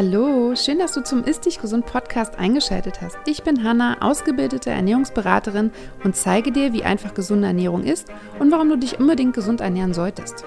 Hallo, 0.00 0.54
schön, 0.54 0.78
dass 0.78 0.92
du 0.92 1.02
zum 1.02 1.24
Ist 1.24 1.44
Dich 1.44 1.60
Gesund 1.60 1.84
Podcast 1.84 2.38
eingeschaltet 2.38 3.00
hast. 3.00 3.16
Ich 3.26 3.42
bin 3.42 3.64
Hanna, 3.64 3.96
ausgebildete 4.00 4.70
Ernährungsberaterin 4.70 5.72
und 6.04 6.14
zeige 6.14 6.52
dir, 6.52 6.72
wie 6.72 6.84
einfach 6.84 7.14
gesunde 7.14 7.48
Ernährung 7.48 7.82
ist 7.82 8.06
und 8.38 8.52
warum 8.52 8.68
du 8.68 8.78
dich 8.78 9.00
unbedingt 9.00 9.34
gesund 9.34 9.60
ernähren 9.60 9.94
solltest. 9.94 10.44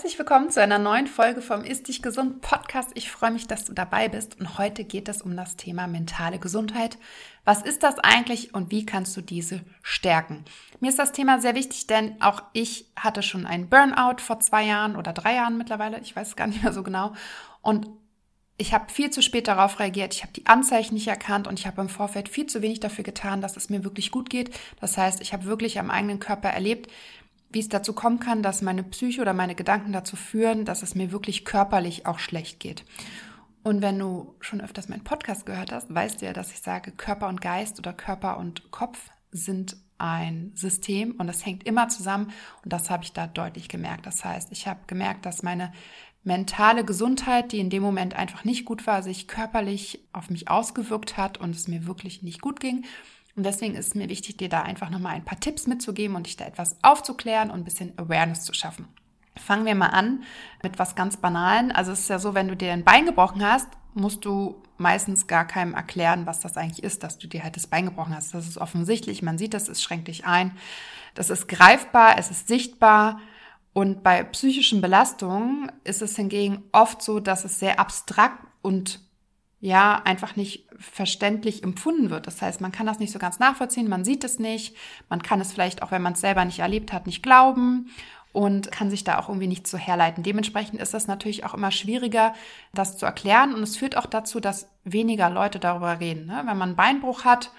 Herzlich 0.00 0.18
willkommen 0.18 0.48
zu 0.48 0.62
einer 0.62 0.78
neuen 0.78 1.06
Folge 1.06 1.42
vom 1.42 1.62
Ist 1.62 1.88
Dich 1.88 2.00
Gesund 2.00 2.40
Podcast. 2.40 2.90
Ich 2.94 3.10
freue 3.10 3.32
mich, 3.32 3.46
dass 3.46 3.66
du 3.66 3.74
dabei 3.74 4.08
bist 4.08 4.40
und 4.40 4.56
heute 4.56 4.82
geht 4.82 5.10
es 5.10 5.20
um 5.20 5.36
das 5.36 5.56
Thema 5.56 5.86
mentale 5.86 6.38
Gesundheit. 6.38 6.96
Was 7.44 7.60
ist 7.60 7.82
das 7.82 7.98
eigentlich 7.98 8.54
und 8.54 8.70
wie 8.70 8.86
kannst 8.86 9.14
du 9.14 9.20
diese 9.20 9.60
stärken? 9.82 10.46
Mir 10.80 10.88
ist 10.88 10.98
das 10.98 11.12
Thema 11.12 11.38
sehr 11.38 11.54
wichtig, 11.54 11.86
denn 11.86 12.16
auch 12.22 12.42
ich 12.54 12.86
hatte 12.96 13.22
schon 13.22 13.44
einen 13.44 13.68
Burnout 13.68 14.22
vor 14.22 14.40
zwei 14.40 14.64
Jahren 14.64 14.96
oder 14.96 15.12
drei 15.12 15.34
Jahren 15.34 15.58
mittlerweile, 15.58 16.00
ich 16.00 16.16
weiß 16.16 16.28
es 16.28 16.36
gar 16.36 16.46
nicht 16.46 16.62
mehr 16.62 16.72
so 16.72 16.82
genau. 16.82 17.12
Und 17.60 17.86
ich 18.56 18.72
habe 18.72 18.90
viel 18.90 19.10
zu 19.10 19.20
spät 19.20 19.48
darauf 19.48 19.80
reagiert, 19.80 20.14
ich 20.14 20.22
habe 20.22 20.32
die 20.32 20.46
Anzeichen 20.46 20.94
nicht 20.94 21.08
erkannt 21.08 21.46
und 21.46 21.58
ich 21.58 21.66
habe 21.66 21.82
im 21.82 21.90
Vorfeld 21.90 22.30
viel 22.30 22.46
zu 22.46 22.62
wenig 22.62 22.80
dafür 22.80 23.04
getan, 23.04 23.42
dass 23.42 23.58
es 23.58 23.68
mir 23.68 23.84
wirklich 23.84 24.10
gut 24.10 24.30
geht. 24.30 24.50
Das 24.80 24.96
heißt, 24.96 25.20
ich 25.20 25.34
habe 25.34 25.44
wirklich 25.44 25.78
am 25.78 25.90
eigenen 25.90 26.20
Körper 26.20 26.48
erlebt, 26.48 26.90
wie 27.50 27.60
es 27.60 27.68
dazu 27.68 27.92
kommen 27.92 28.20
kann, 28.20 28.42
dass 28.42 28.62
meine 28.62 28.82
Psyche 28.82 29.20
oder 29.20 29.34
meine 29.34 29.54
Gedanken 29.54 29.92
dazu 29.92 30.16
führen, 30.16 30.64
dass 30.64 30.82
es 30.82 30.94
mir 30.94 31.12
wirklich 31.12 31.44
körperlich 31.44 32.06
auch 32.06 32.18
schlecht 32.18 32.60
geht. 32.60 32.84
Und 33.62 33.82
wenn 33.82 33.98
du 33.98 34.34
schon 34.40 34.60
öfters 34.60 34.88
meinen 34.88 35.04
Podcast 35.04 35.44
gehört 35.44 35.72
hast, 35.72 35.92
weißt 35.92 36.20
du 36.20 36.26
ja, 36.26 36.32
dass 36.32 36.52
ich 36.52 36.60
sage, 36.60 36.92
Körper 36.92 37.28
und 37.28 37.40
Geist 37.40 37.78
oder 37.78 37.92
Körper 37.92 38.38
und 38.38 38.70
Kopf 38.70 39.10
sind 39.32 39.76
ein 39.98 40.52
System 40.54 41.12
und 41.18 41.26
das 41.26 41.44
hängt 41.44 41.64
immer 41.64 41.88
zusammen 41.88 42.32
und 42.64 42.72
das 42.72 42.88
habe 42.88 43.04
ich 43.04 43.12
da 43.12 43.26
deutlich 43.26 43.68
gemerkt. 43.68 44.06
Das 44.06 44.24
heißt, 44.24 44.50
ich 44.50 44.66
habe 44.66 44.80
gemerkt, 44.86 45.26
dass 45.26 45.42
meine 45.42 45.72
mentale 46.22 46.84
Gesundheit, 46.84 47.52
die 47.52 47.60
in 47.60 47.70
dem 47.70 47.82
Moment 47.82 48.14
einfach 48.14 48.44
nicht 48.44 48.64
gut 48.64 48.86
war, 48.86 49.02
sich 49.02 49.28
körperlich 49.28 50.06
auf 50.12 50.30
mich 50.30 50.48
ausgewirkt 50.48 51.16
hat 51.18 51.38
und 51.38 51.54
es 51.54 51.68
mir 51.68 51.86
wirklich 51.86 52.22
nicht 52.22 52.40
gut 52.40 52.60
ging 52.60 52.84
und 53.40 53.44
deswegen 53.44 53.74
ist 53.74 53.86
es 53.86 53.94
mir 53.94 54.10
wichtig, 54.10 54.36
dir 54.36 54.50
da 54.50 54.60
einfach 54.60 54.90
nochmal 54.90 55.14
ein 55.14 55.24
paar 55.24 55.40
Tipps 55.40 55.66
mitzugeben 55.66 56.14
und 56.14 56.26
dich 56.26 56.36
da 56.36 56.44
etwas 56.44 56.76
aufzuklären 56.82 57.50
und 57.50 57.60
ein 57.60 57.64
bisschen 57.64 57.98
Awareness 57.98 58.44
zu 58.44 58.52
schaffen. 58.52 58.86
Fangen 59.34 59.64
wir 59.64 59.74
mal 59.74 59.86
an 59.86 60.24
mit 60.62 60.78
was 60.78 60.94
ganz 60.94 61.16
Banalen. 61.16 61.72
Also 61.72 61.90
es 61.92 62.00
ist 62.00 62.10
ja 62.10 62.18
so, 62.18 62.34
wenn 62.34 62.48
du 62.48 62.54
dir 62.54 62.70
ein 62.70 62.84
Bein 62.84 63.06
gebrochen 63.06 63.42
hast, 63.42 63.66
musst 63.94 64.26
du 64.26 64.62
meistens 64.76 65.26
gar 65.26 65.46
keinem 65.46 65.72
erklären, 65.72 66.26
was 66.26 66.40
das 66.40 66.58
eigentlich 66.58 66.84
ist, 66.84 67.02
dass 67.02 67.16
du 67.16 67.28
dir 67.28 67.42
halt 67.42 67.56
das 67.56 67.66
Bein 67.66 67.86
gebrochen 67.86 68.14
hast. 68.14 68.34
Das 68.34 68.46
ist 68.46 68.58
offensichtlich, 68.58 69.22
man 69.22 69.38
sieht 69.38 69.54
das, 69.54 69.70
es 69.70 69.82
schränkt 69.82 70.08
dich 70.08 70.26
ein. 70.26 70.54
Das 71.14 71.30
ist 71.30 71.48
greifbar, 71.48 72.18
es 72.18 72.30
ist 72.30 72.46
sichtbar. 72.46 73.20
Und 73.72 74.02
bei 74.02 74.22
psychischen 74.22 74.82
Belastungen 74.82 75.72
ist 75.82 76.02
es 76.02 76.14
hingegen 76.14 76.62
oft 76.72 77.00
so, 77.00 77.20
dass 77.20 77.46
es 77.46 77.58
sehr 77.58 77.80
abstrakt 77.80 78.44
und 78.60 79.00
ja, 79.60 80.00
einfach 80.04 80.36
nicht 80.36 80.66
verständlich 80.78 81.62
empfunden 81.62 82.10
wird. 82.10 82.26
Das 82.26 82.40
heißt, 82.40 82.60
man 82.60 82.72
kann 82.72 82.86
das 82.86 82.98
nicht 82.98 83.12
so 83.12 83.18
ganz 83.18 83.38
nachvollziehen, 83.38 83.88
man 83.88 84.04
sieht 84.04 84.24
es 84.24 84.38
nicht, 84.38 84.74
man 85.08 85.22
kann 85.22 85.40
es 85.40 85.52
vielleicht 85.52 85.82
auch, 85.82 85.90
wenn 85.90 86.02
man 86.02 86.14
es 86.14 86.20
selber 86.20 86.44
nicht 86.44 86.60
erlebt 86.60 86.92
hat, 86.92 87.06
nicht 87.06 87.22
glauben 87.22 87.90
und 88.32 88.70
kann 88.72 88.90
sich 88.90 89.04
da 89.04 89.18
auch 89.18 89.28
irgendwie 89.28 89.48
nicht 89.48 89.66
so 89.66 89.76
herleiten. 89.76 90.22
Dementsprechend 90.22 90.80
ist 90.80 90.94
das 90.94 91.08
natürlich 91.08 91.44
auch 91.44 91.52
immer 91.52 91.70
schwieriger, 91.70 92.34
das 92.72 92.96
zu 92.96 93.04
erklären 93.04 93.54
und 93.54 93.62
es 93.62 93.76
führt 93.76 93.96
auch 93.96 94.06
dazu, 94.06 94.40
dass 94.40 94.68
weniger 94.84 95.28
Leute 95.28 95.58
darüber 95.58 96.00
reden. 96.00 96.26
Ne? 96.26 96.36
Wenn 96.38 96.56
man 96.56 96.70
einen 96.70 96.76
Beinbruch 96.76 97.24
hat, 97.24 97.50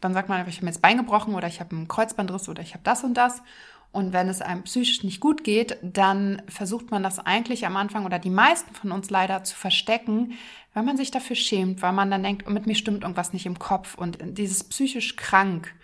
dann 0.00 0.14
sagt 0.14 0.28
man, 0.28 0.46
ich 0.46 0.56
habe 0.56 0.66
mir 0.66 0.70
jetzt 0.70 0.82
Bein 0.82 0.98
gebrochen 0.98 1.34
oder 1.34 1.48
ich 1.48 1.58
habe 1.58 1.74
einen 1.74 1.88
Kreuzbandriss 1.88 2.48
oder 2.48 2.62
ich 2.62 2.74
habe 2.74 2.84
das 2.84 3.02
und 3.02 3.14
das. 3.14 3.42
Und 3.90 4.12
wenn 4.12 4.28
es 4.28 4.42
einem 4.42 4.64
psychisch 4.64 5.02
nicht 5.02 5.20
gut 5.20 5.44
geht, 5.44 5.78
dann 5.82 6.42
versucht 6.46 6.90
man 6.90 7.02
das 7.02 7.18
eigentlich 7.18 7.66
am 7.66 7.76
Anfang 7.76 8.04
oder 8.04 8.18
die 8.18 8.30
meisten 8.30 8.74
von 8.74 8.92
uns 8.92 9.08
leider 9.08 9.44
zu 9.44 9.56
verstecken, 9.56 10.34
weil 10.74 10.82
man 10.82 10.96
sich 10.96 11.10
dafür 11.10 11.36
schämt, 11.36 11.80
weil 11.80 11.92
man 11.92 12.10
dann 12.10 12.22
denkt, 12.22 12.44
oh, 12.46 12.50
mit 12.50 12.66
mir 12.66 12.74
stimmt 12.74 13.02
irgendwas 13.02 13.32
nicht 13.32 13.46
im 13.46 13.58
Kopf. 13.58 13.94
Und 13.94 14.18
dieses 14.22 14.64
psychisch 14.64 15.16
krank, 15.16 15.74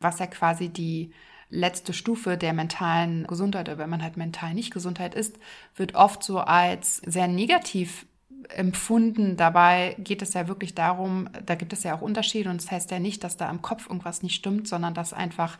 was 0.00 0.18
ja 0.18 0.26
quasi 0.26 0.70
die 0.70 1.12
letzte 1.50 1.92
Stufe 1.92 2.38
der 2.38 2.54
mentalen 2.54 3.26
Gesundheit, 3.26 3.68
oder 3.68 3.78
wenn 3.78 3.90
man 3.90 4.02
halt 4.02 4.16
mental 4.16 4.54
nicht 4.54 4.72
Gesundheit 4.72 5.14
ist, 5.14 5.38
wird 5.76 5.94
oft 5.94 6.24
so 6.24 6.38
als 6.38 6.96
sehr 7.04 7.28
negativ 7.28 8.06
empfunden. 8.48 9.36
Dabei 9.36 9.94
geht 9.98 10.22
es 10.22 10.34
ja 10.34 10.48
wirklich 10.48 10.74
darum, 10.74 11.28
da 11.44 11.54
gibt 11.54 11.72
es 11.72 11.82
ja 11.82 11.94
auch 11.94 12.00
Unterschiede 12.00 12.50
und 12.50 12.56
es 12.56 12.64
das 12.64 12.72
heißt 12.72 12.90
ja 12.90 12.98
nicht, 12.98 13.22
dass 13.24 13.36
da 13.36 13.50
im 13.50 13.62
Kopf 13.62 13.86
irgendwas 13.86 14.22
nicht 14.22 14.34
stimmt, 14.34 14.66
sondern 14.66 14.94
dass 14.94 15.12
einfach 15.12 15.58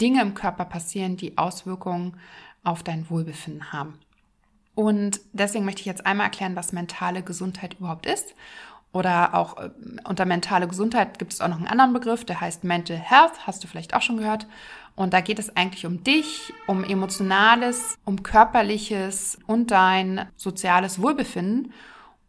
Dinge 0.00 0.22
im 0.22 0.34
Körper 0.34 0.64
passieren, 0.64 1.16
die 1.16 1.38
Auswirkungen 1.38 2.16
auf 2.62 2.82
dein 2.82 3.08
Wohlbefinden 3.10 3.72
haben. 3.72 3.98
Und 4.74 5.20
deswegen 5.32 5.64
möchte 5.64 5.80
ich 5.80 5.86
jetzt 5.86 6.06
einmal 6.06 6.26
erklären, 6.26 6.56
was 6.56 6.72
mentale 6.72 7.22
Gesundheit 7.22 7.74
überhaupt 7.74 8.06
ist. 8.06 8.34
Oder 8.92 9.34
auch 9.34 9.58
äh, 9.58 9.70
unter 10.04 10.24
mentale 10.24 10.68
Gesundheit 10.68 11.18
gibt 11.18 11.32
es 11.32 11.40
auch 11.40 11.48
noch 11.48 11.56
einen 11.56 11.66
anderen 11.66 11.92
Begriff, 11.92 12.24
der 12.24 12.40
heißt 12.40 12.62
Mental 12.62 12.96
Health, 12.96 13.46
hast 13.46 13.62
du 13.62 13.68
vielleicht 13.68 13.94
auch 13.94 14.02
schon 14.02 14.18
gehört. 14.18 14.46
Und 14.96 15.12
da 15.12 15.20
geht 15.20 15.40
es 15.40 15.56
eigentlich 15.56 15.84
um 15.84 16.04
dich, 16.04 16.52
um 16.68 16.84
emotionales, 16.84 17.98
um 18.04 18.22
körperliches 18.22 19.38
und 19.46 19.72
dein 19.72 20.28
soziales 20.36 21.02
Wohlbefinden. 21.02 21.72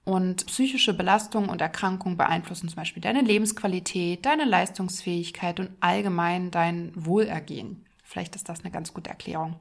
Und 0.06 0.46
psychische 0.46 0.94
Belastungen 0.94 1.50
und 1.50 1.62
Erkrankungen 1.62 2.16
beeinflussen 2.16 2.70
zum 2.70 2.76
Beispiel 2.76 3.02
deine 3.02 3.22
Lebensqualität, 3.22 4.26
deine 4.26 4.46
Leistungsfähigkeit 4.46 5.60
und 5.60 5.72
allgemein 5.80 6.52
dein 6.52 6.92
Wohlergehen. 6.96 7.84
Vielleicht 8.04 8.36
ist 8.36 8.48
das 8.48 8.62
eine 8.62 8.72
ganz 8.72 8.94
gute 8.94 9.10
Erklärung. 9.10 9.56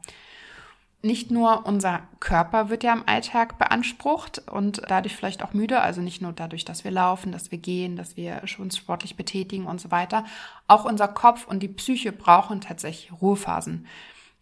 Nicht 1.01 1.31
nur 1.31 1.67
unser 1.67 2.03
Körper 2.21 2.71
wird 2.71 2.83
ja 2.83 2.93
im 2.93 3.07
Alltag 3.07 3.59
beansprucht 3.59 4.39
und 4.51 4.83
dadurch 4.89 5.17
vielleicht 5.17 5.43
auch 5.43 5.53
müde, 5.53 5.81
also 5.81 6.01
nicht 6.01 6.23
nur 6.23 6.33
dadurch, 6.33 6.65
dass 6.65 6.85
wir 6.85 6.91
laufen, 6.91 7.33
dass 7.33 7.51
wir 7.51 7.59
gehen, 7.59 7.97
dass 7.97 8.17
wir 8.17 8.43
uns 8.59 8.77
sportlich 8.77 9.17
betätigen 9.17 9.67
und 9.67 9.81
so 9.81 9.91
weiter. 9.91 10.25
Auch 10.67 10.85
unser 10.85 11.09
Kopf 11.09 11.47
und 11.47 11.63
die 11.63 11.69
Psyche 11.69 12.13
brauchen 12.13 12.61
tatsächlich 12.61 13.13
Ruhephasen. 13.21 13.87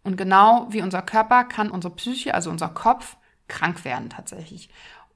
Und 0.04 0.16
genau 0.16 0.66
wie 0.70 0.82
unser 0.82 1.02
Körper 1.02 1.44
kann 1.44 1.70
unsere 1.70 1.94
Psyche, 1.94 2.34
also 2.34 2.50
unser 2.50 2.68
Kopf, 2.68 3.16
krank 3.48 3.84
werden 3.84 4.08
tatsächlich. 4.08 4.68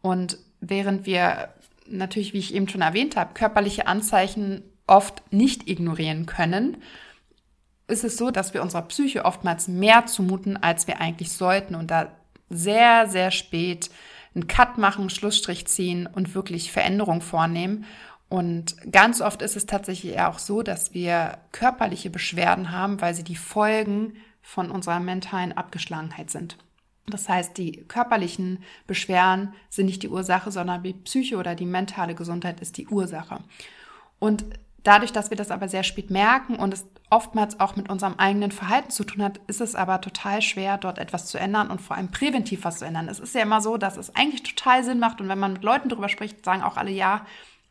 Und 0.07 0.39
während 0.61 1.05
wir 1.05 1.49
natürlich, 1.89 2.33
wie 2.33 2.39
ich 2.39 2.55
eben 2.55 2.69
schon 2.69 2.81
erwähnt 2.81 3.17
habe, 3.17 3.35
körperliche 3.35 3.89
Anzeichen 3.89 4.63
oft 4.87 5.21
nicht 5.33 5.69
ignorieren 5.69 6.27
können, 6.27 6.77
ist 7.89 8.05
es 8.05 8.17
so, 8.17 8.31
dass 8.31 8.55
wir 8.55 8.63
unserer 8.63 8.83
Psyche 8.83 9.25
oftmals 9.25 9.67
mehr 9.67 10.07
zumuten, 10.07 10.57
als 10.57 10.87
wir 10.87 11.01
eigentlich 11.01 11.33
sollten 11.33 11.75
und 11.75 11.91
da 11.91 12.13
sehr, 12.49 13.09
sehr 13.09 13.33
spät 13.33 13.91
einen 14.37 14.47
Cut 14.47 14.79
machen, 14.79 15.11
Schlussstrich 15.11 15.67
ziehen 15.67 16.07
und 16.07 16.37
wirklich 16.37 16.71
Veränderungen 16.71 17.21
vornehmen. 17.21 17.85
Und 18.29 18.77
ganz 18.93 19.21
oft 19.21 19.43
ist 19.43 19.57
es 19.57 19.67
tatsächlich 19.67 20.15
eher 20.15 20.29
auch 20.29 20.39
so, 20.39 20.63
dass 20.63 20.95
wir 20.95 21.39
körperliche 21.51 22.11
Beschwerden 22.11 22.71
haben, 22.71 23.01
weil 23.01 23.15
sie 23.15 23.25
die 23.25 23.35
Folgen 23.35 24.15
von 24.41 24.71
unserer 24.71 25.01
mentalen 25.01 25.53
Abgeschlagenheit 25.53 26.31
sind. 26.31 26.59
Das 27.09 27.29
heißt, 27.29 27.57
die 27.57 27.85
körperlichen 27.89 28.63
Beschwerden 28.87 29.55
sind 29.71 29.87
nicht 29.87 30.03
die 30.03 30.09
Ursache, 30.09 30.51
sondern 30.51 30.83
die 30.83 30.93
Psyche 30.93 31.37
oder 31.37 31.55
die 31.55 31.67
mentale 31.67 32.15
Gesundheit 32.15 32.61
ist 32.61 32.77
die 32.77 32.89
Ursache. 32.89 33.39
Und 34.19 34.45
dadurch, 34.83 35.13
dass 35.13 35.31
wir 35.31 35.37
das 35.37 35.51
aber 35.51 35.69
sehr 35.69 35.83
spät 35.83 36.11
merken 36.11 36.57
und 36.57 36.75
es 36.75 36.87
oftmals 37.11 37.61
auch 37.61 37.77
mit 37.77 37.89
unserem 37.89 38.15
eigenen 38.19 38.51
Verhalten 38.51 38.91
zu 38.91 39.05
tun 39.05 39.23
hat, 39.23 39.41
ist 39.47 39.61
es 39.61 39.75
aber 39.75 40.01
total 40.01 40.43
schwer, 40.43 40.79
dort 40.79 40.99
etwas 40.99 41.27
zu 41.27 41.39
ändern 41.39 41.71
und 41.71 41.81
vor 41.81 41.97
allem 41.97 42.11
präventiv 42.11 42.65
was 42.65 42.79
zu 42.79 42.85
ändern. 42.85 43.09
Es 43.09 43.21
ist 43.21 43.35
ja 43.35 43.43
immer 43.43 43.61
so, 43.61 43.77
dass 43.77 43.97
es 43.97 44.15
eigentlich 44.17 44.43
total 44.43 44.85
Sinn 44.85 44.99
macht 44.99 45.21
und 45.21 45.29
wenn 45.29 45.39
man 45.39 45.55
mit 45.55 45.63
Leuten 45.63 45.89
darüber 45.89 46.09
spricht, 46.09 46.45
sagen 46.45 46.63
auch 46.63 46.77
alle 46.77 46.91
ja, 46.91 47.25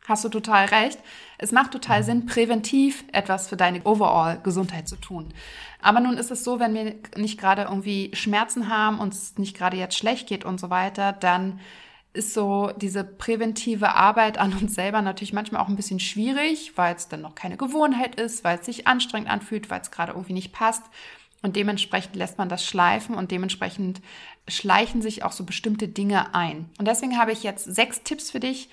hast 0.06 0.24
du 0.24 0.28
total 0.28 0.66
recht. 0.66 0.98
Es 1.38 1.52
macht 1.52 1.72
total 1.72 2.02
Sinn, 2.02 2.26
präventiv 2.26 3.04
etwas 3.12 3.48
für 3.48 3.56
deine 3.56 3.82
overall 3.84 4.40
Gesundheit 4.42 4.88
zu 4.88 4.96
tun. 4.96 5.32
Aber 5.82 6.00
nun 6.00 6.16
ist 6.16 6.30
es 6.30 6.44
so, 6.44 6.58
wenn 6.58 6.74
wir 6.74 6.94
nicht 7.16 7.38
gerade 7.38 7.62
irgendwie 7.62 8.10
Schmerzen 8.14 8.68
haben, 8.68 8.98
uns 8.98 9.36
nicht 9.38 9.56
gerade 9.56 9.76
jetzt 9.76 9.96
schlecht 9.96 10.28
geht 10.28 10.44
und 10.44 10.58
so 10.58 10.70
weiter, 10.70 11.12
dann 11.12 11.60
ist 12.16 12.32
so 12.32 12.72
diese 12.76 13.04
präventive 13.04 13.94
Arbeit 13.94 14.38
an 14.38 14.54
uns 14.54 14.74
selber 14.74 15.02
natürlich 15.02 15.34
manchmal 15.34 15.60
auch 15.60 15.68
ein 15.68 15.76
bisschen 15.76 16.00
schwierig, 16.00 16.72
weil 16.76 16.94
es 16.96 17.08
dann 17.08 17.20
noch 17.20 17.34
keine 17.34 17.56
Gewohnheit 17.56 18.18
ist, 18.18 18.42
weil 18.42 18.58
es 18.58 18.66
sich 18.66 18.86
anstrengend 18.86 19.30
anfühlt, 19.30 19.70
weil 19.70 19.82
es 19.82 19.90
gerade 19.90 20.12
irgendwie 20.12 20.32
nicht 20.32 20.52
passt. 20.52 20.82
Und 21.42 21.54
dementsprechend 21.54 22.16
lässt 22.16 22.38
man 22.38 22.48
das 22.48 22.64
schleifen 22.64 23.14
und 23.14 23.30
dementsprechend 23.30 24.00
schleichen 24.48 25.02
sich 25.02 25.22
auch 25.22 25.32
so 25.32 25.44
bestimmte 25.44 25.86
Dinge 25.86 26.34
ein. 26.34 26.70
Und 26.78 26.88
deswegen 26.88 27.18
habe 27.18 27.32
ich 27.32 27.42
jetzt 27.42 27.64
sechs 27.64 28.02
Tipps 28.02 28.30
für 28.30 28.40
dich, 28.40 28.70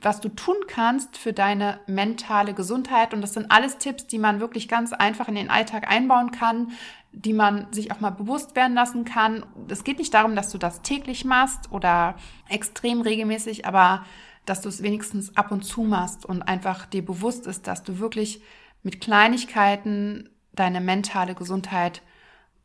was 0.00 0.20
du 0.20 0.28
tun 0.28 0.56
kannst 0.66 1.16
für 1.16 1.32
deine 1.32 1.80
mentale 1.86 2.54
Gesundheit. 2.54 3.14
Und 3.14 3.20
das 3.20 3.34
sind 3.34 3.50
alles 3.50 3.78
Tipps, 3.78 4.06
die 4.06 4.18
man 4.18 4.40
wirklich 4.40 4.68
ganz 4.68 4.92
einfach 4.92 5.28
in 5.28 5.34
den 5.34 5.50
Alltag 5.50 5.90
einbauen 5.90 6.30
kann, 6.30 6.72
die 7.12 7.32
man 7.32 7.72
sich 7.72 7.90
auch 7.90 8.00
mal 8.00 8.10
bewusst 8.10 8.54
werden 8.54 8.74
lassen 8.74 9.04
kann. 9.04 9.44
Es 9.68 9.84
geht 9.84 9.98
nicht 9.98 10.14
darum, 10.14 10.36
dass 10.36 10.50
du 10.50 10.58
das 10.58 10.82
täglich 10.82 11.24
machst 11.24 11.72
oder 11.72 12.14
extrem 12.48 13.00
regelmäßig, 13.00 13.66
aber 13.66 14.04
dass 14.44 14.60
du 14.60 14.68
es 14.68 14.82
wenigstens 14.82 15.36
ab 15.36 15.50
und 15.50 15.62
zu 15.62 15.82
machst 15.82 16.24
und 16.24 16.42
einfach 16.42 16.86
dir 16.86 17.04
bewusst 17.04 17.46
ist, 17.46 17.66
dass 17.66 17.82
du 17.82 17.98
wirklich 17.98 18.40
mit 18.82 19.00
Kleinigkeiten 19.00 20.30
deine 20.52 20.80
mentale 20.80 21.34
Gesundheit 21.34 22.02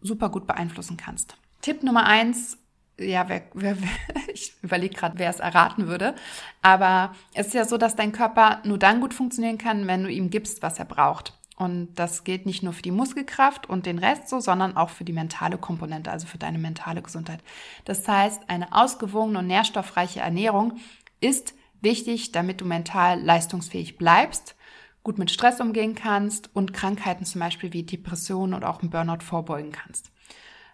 super 0.01 0.29
gut 0.29 0.47
beeinflussen 0.47 0.97
kannst. 0.97 1.35
Tipp 1.61 1.83
Nummer 1.83 2.05
eins 2.05 2.57
ja, 3.03 3.27
wer, 3.29 3.43
wer, 3.53 3.77
ich 4.33 4.53
überlege 4.61 4.95
gerade, 4.95 5.19
wer 5.19 5.29
es 5.29 5.39
erraten 5.39 5.87
würde. 5.87 6.15
Aber 6.61 7.13
es 7.33 7.47
ist 7.47 7.53
ja 7.53 7.65
so, 7.65 7.77
dass 7.77 7.95
dein 7.95 8.11
Körper 8.11 8.61
nur 8.63 8.77
dann 8.77 9.01
gut 9.01 9.13
funktionieren 9.13 9.57
kann, 9.57 9.87
wenn 9.87 10.03
du 10.03 10.09
ihm 10.09 10.29
gibst, 10.29 10.61
was 10.61 10.79
er 10.79 10.85
braucht. 10.85 11.33
Und 11.55 11.93
das 11.95 12.23
gilt 12.23 12.45
nicht 12.45 12.63
nur 12.63 12.73
für 12.73 12.81
die 12.81 12.91
Muskelkraft 12.91 13.69
und 13.69 13.85
den 13.85 13.99
Rest 13.99 14.27
so, 14.27 14.39
sondern 14.39 14.75
auch 14.75 14.89
für 14.89 15.03
die 15.03 15.13
mentale 15.13 15.57
Komponente, 15.57 16.11
also 16.11 16.25
für 16.25 16.39
deine 16.39 16.57
mentale 16.57 17.01
Gesundheit. 17.01 17.41
Das 17.85 18.07
heißt, 18.07 18.49
eine 18.49 18.73
ausgewogene 18.73 19.39
und 19.39 19.47
nährstoffreiche 19.47 20.19
Ernährung 20.19 20.79
ist 21.21 21.53
wichtig, 21.81 22.31
damit 22.31 22.61
du 22.61 22.65
mental 22.65 23.21
leistungsfähig 23.21 23.97
bleibst, 23.97 24.55
gut 25.03 25.19
mit 25.19 25.29
Stress 25.29 25.59
umgehen 25.59 25.95
kannst 25.95 26.49
und 26.55 26.73
Krankheiten 26.73 27.25
zum 27.25 27.39
Beispiel 27.39 27.71
wie 27.73 27.83
Depressionen 27.83 28.55
oder 28.55 28.69
auch 28.69 28.81
einen 28.81 28.89
Burnout 28.89 29.23
vorbeugen 29.23 29.71
kannst. 29.71 30.12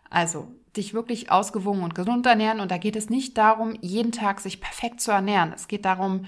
Also 0.09 0.47
dich 0.75 0.93
wirklich 0.93 1.31
ausgewogen 1.31 1.83
und 1.83 1.95
gesund 1.95 2.25
ernähren. 2.25 2.59
Und 2.59 2.71
da 2.71 2.77
geht 2.77 2.95
es 2.95 3.09
nicht 3.09 3.37
darum, 3.37 3.77
jeden 3.81 4.11
Tag 4.11 4.39
sich 4.39 4.61
perfekt 4.61 5.01
zu 5.01 5.11
ernähren. 5.11 5.53
Es 5.53 5.67
geht 5.67 5.85
darum, 5.85 6.25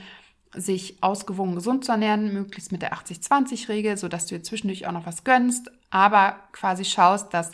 sich 0.53 1.01
ausgewogen 1.01 1.55
gesund 1.55 1.85
zu 1.85 1.91
ernähren, 1.91 2.33
möglichst 2.33 2.71
mit 2.71 2.81
der 2.81 2.93
80-20-Regel, 2.93 3.97
sodass 3.97 4.25
du 4.25 4.35
dir 4.35 4.43
zwischendurch 4.43 4.85
auch 4.85 4.91
noch 4.91 5.05
was 5.05 5.23
gönnst, 5.23 5.71
aber 5.89 6.35
quasi 6.51 6.83
schaust, 6.83 7.33
dass 7.33 7.51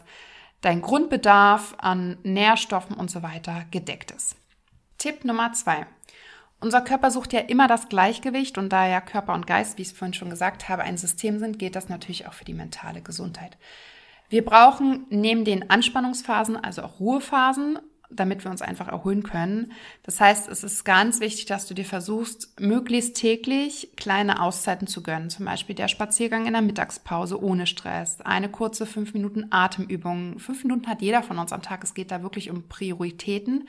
dein 0.61 0.81
Grundbedarf 0.81 1.75
an 1.77 2.17
Nährstoffen 2.23 2.95
und 2.95 3.11
so 3.11 3.21
weiter 3.21 3.65
gedeckt 3.69 4.11
ist. 4.11 4.35
Tipp 4.97 5.25
Nummer 5.25 5.53
zwei. 5.53 5.85
Unser 6.59 6.81
Körper 6.81 7.11
sucht 7.11 7.33
ja 7.33 7.41
immer 7.41 7.67
das 7.67 7.87
Gleichgewicht 7.87 8.57
und 8.57 8.69
da 8.69 8.87
ja 8.87 8.99
Körper 8.99 9.35
und 9.35 9.45
Geist, 9.45 9.77
wie 9.77 9.83
ich 9.83 9.89
es 9.89 9.93
vorhin 9.93 10.15
schon 10.15 10.31
gesagt 10.31 10.67
habe, 10.67 10.81
ein 10.81 10.97
System 10.97 11.37
sind, 11.37 11.59
geht 11.59 11.75
das 11.75 11.87
natürlich 11.87 12.27
auch 12.27 12.33
für 12.33 12.45
die 12.45 12.55
mentale 12.55 13.03
Gesundheit. 13.03 13.57
Wir 14.29 14.43
brauchen 14.43 15.05
neben 15.09 15.45
den 15.45 15.69
Anspannungsphasen, 15.69 16.57
also 16.57 16.83
auch 16.83 16.99
Ruhephasen, 16.99 17.79
damit 18.09 18.43
wir 18.43 18.51
uns 18.51 18.61
einfach 18.61 18.87
erholen 18.87 19.23
können. 19.23 19.73
Das 20.03 20.21
heißt, 20.21 20.47
es 20.47 20.63
ist 20.63 20.85
ganz 20.85 21.19
wichtig, 21.19 21.45
dass 21.45 21.67
du 21.67 21.73
dir 21.73 21.85
versuchst, 21.85 22.59
möglichst 22.59 23.17
täglich 23.17 23.91
kleine 23.97 24.41
Auszeiten 24.41 24.87
zu 24.87 25.03
gönnen. 25.03 25.29
Zum 25.29 25.45
Beispiel 25.45 25.75
der 25.75 25.87
Spaziergang 25.87 26.45
in 26.45 26.53
der 26.53 26.61
Mittagspause 26.61 27.41
ohne 27.41 27.67
Stress, 27.67 28.21
eine 28.21 28.49
kurze 28.49 28.85
fünf 28.85 29.13
Minuten 29.13 29.47
Atemübung. 29.49 30.39
Fünf 30.39 30.63
Minuten 30.63 30.87
hat 30.87 31.01
jeder 31.01 31.21
von 31.21 31.37
uns 31.37 31.51
am 31.51 31.61
Tag. 31.61 31.83
Es 31.83 31.93
geht 31.93 32.11
da 32.11 32.23
wirklich 32.23 32.49
um 32.49 32.67
Prioritäten. 32.67 33.67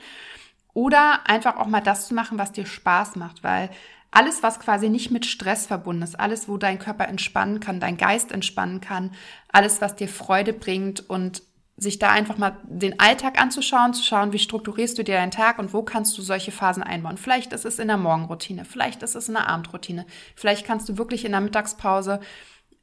Oder 0.73 1.27
einfach 1.27 1.57
auch 1.57 1.67
mal 1.67 1.81
das 1.81 2.07
zu 2.07 2.13
machen, 2.13 2.37
was 2.37 2.51
dir 2.53 2.65
Spaß 2.65 3.15
macht, 3.17 3.43
weil 3.43 3.69
alles, 4.11 4.41
was 4.41 4.59
quasi 4.59 4.89
nicht 4.89 5.11
mit 5.11 5.25
Stress 5.25 5.67
verbunden 5.67 6.01
ist, 6.01 6.19
alles, 6.19 6.47
wo 6.47 6.57
dein 6.57 6.79
Körper 6.79 7.07
entspannen 7.07 7.59
kann, 7.59 7.79
dein 7.79 7.97
Geist 7.97 8.31
entspannen 8.31 8.81
kann, 8.81 9.11
alles, 9.51 9.81
was 9.81 9.95
dir 9.95 10.07
Freude 10.07 10.53
bringt 10.53 11.09
und 11.09 11.43
sich 11.77 11.99
da 11.99 12.09
einfach 12.09 12.37
mal 12.37 12.57
den 12.63 12.99
Alltag 12.99 13.41
anzuschauen, 13.41 13.93
zu 13.93 14.03
schauen, 14.03 14.33
wie 14.33 14.39
strukturierst 14.39 14.97
du 14.97 15.03
dir 15.03 15.15
deinen 15.15 15.31
Tag 15.31 15.59
und 15.59 15.73
wo 15.73 15.81
kannst 15.83 16.17
du 16.17 16.21
solche 16.21 16.51
Phasen 16.51 16.83
einbauen. 16.83 17.17
Vielleicht 17.17 17.53
ist 17.53 17.65
es 17.65 17.79
in 17.79 17.87
der 17.87 17.97
Morgenroutine, 17.97 18.65
vielleicht 18.65 19.01
ist 19.03 19.15
es 19.15 19.29
in 19.29 19.35
der 19.35 19.47
Abendroutine, 19.47 20.05
vielleicht 20.35 20.65
kannst 20.65 20.89
du 20.89 20.97
wirklich 20.97 21.23
in 21.23 21.31
der 21.31 21.41
Mittagspause 21.41 22.19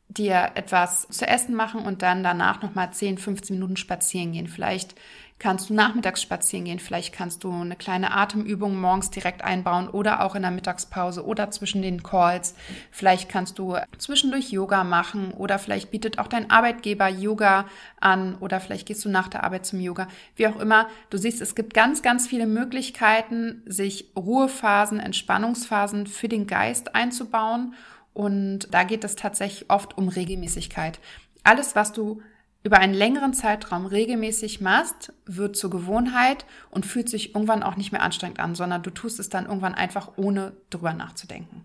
dir 0.09 0.53
etwas 0.55 1.09
zu 1.09 1.27
essen 1.27 1.55
machen 1.55 1.81
und 1.81 2.03
dann 2.03 2.23
danach 2.23 2.63
nochmal 2.63 2.93
10, 2.93 3.19
15 3.19 3.57
Minuten 3.57 3.77
spazieren 3.77 4.33
gehen. 4.33 4.47
Vielleicht 4.47 4.95
kannst 5.39 5.69
du 5.69 5.75
nachmittags 5.75 6.23
spazieren 6.23 6.65
gehen, 6.65 6.79
vielleicht 6.79 7.15
kannst 7.15 7.45
du 7.45 7.53
eine 7.53 7.77
kleine 7.77 8.13
Atemübung 8.13 8.81
morgens 8.81 9.11
direkt 9.11 9.43
einbauen 9.45 9.89
oder 9.89 10.25
auch 10.25 10.35
in 10.35 10.43
der 10.43 10.51
Mittagspause 10.51 11.27
oder 11.27 11.51
zwischen 11.51 11.83
den 11.83 12.03
Calls. 12.03 12.55
Vielleicht 12.91 13.29
kannst 13.29 13.59
du 13.59 13.77
zwischendurch 13.99 14.51
Yoga 14.51 14.83
machen 14.83 15.33
oder 15.33 15.59
vielleicht 15.59 15.91
bietet 15.91 16.19
auch 16.19 16.29
dein 16.29 16.51
Arbeitgeber 16.51 17.09
Yoga 17.09 17.67
an 18.01 18.37
oder 18.37 18.61
vielleicht 18.61 18.87
gehst 18.87 19.05
du 19.05 19.11
nach 19.11 19.29
der 19.29 19.45
Arbeit 19.45 19.67
zum 19.67 19.81
Yoga. 19.81 20.09
Wie 20.37 20.47
auch 20.47 20.59
immer, 20.59 20.89
du 21.11 21.19
siehst, 21.19 21.43
es 21.43 21.55
gibt 21.55 21.75
ganz, 21.75 22.01
ganz 22.01 22.27
viele 22.27 22.47
Möglichkeiten, 22.47 23.63
sich 23.67 24.11
Ruhephasen, 24.17 25.01
Entspannungsphasen 25.01 26.07
für 26.07 26.29
den 26.29 26.47
Geist 26.47 26.95
einzubauen. 26.95 27.75
Und 28.15 28.73
da 28.73 28.85
geht 28.85 29.05
es 29.05 29.17
tatsächlich 29.17 29.69
oft 29.69 29.99
um 29.99 30.09
Regelmäßigkeit. 30.09 30.99
Alles, 31.45 31.77
was 31.77 31.93
du 31.93 32.23
über 32.67 32.79
einen 32.79 32.95
längeren 32.95 33.33
Zeitraum 33.33 33.87
regelmäßig 33.87 34.61
machst, 34.61 35.13
wird 35.25 35.57
zur 35.57 35.71
Gewohnheit 35.71 36.47
und 36.69 36.85
fühlt 36.85 37.09
sich 37.09 37.33
irgendwann 37.33 37.63
auch 37.63 37.77
nicht 37.77 37.93
mehr 37.93 38.03
anstrengend 38.03 38.41
an, 38.41 38.57
sondern 38.57 38.83
du 38.83 38.91
tust 38.91 39.21
es 39.21 39.29
dann 39.29 39.47
irgendwann 39.47 39.77
einfach 39.77 40.13
ohne 40.17 40.53
drüber 40.69 40.93
nachzudenken. 40.93 41.65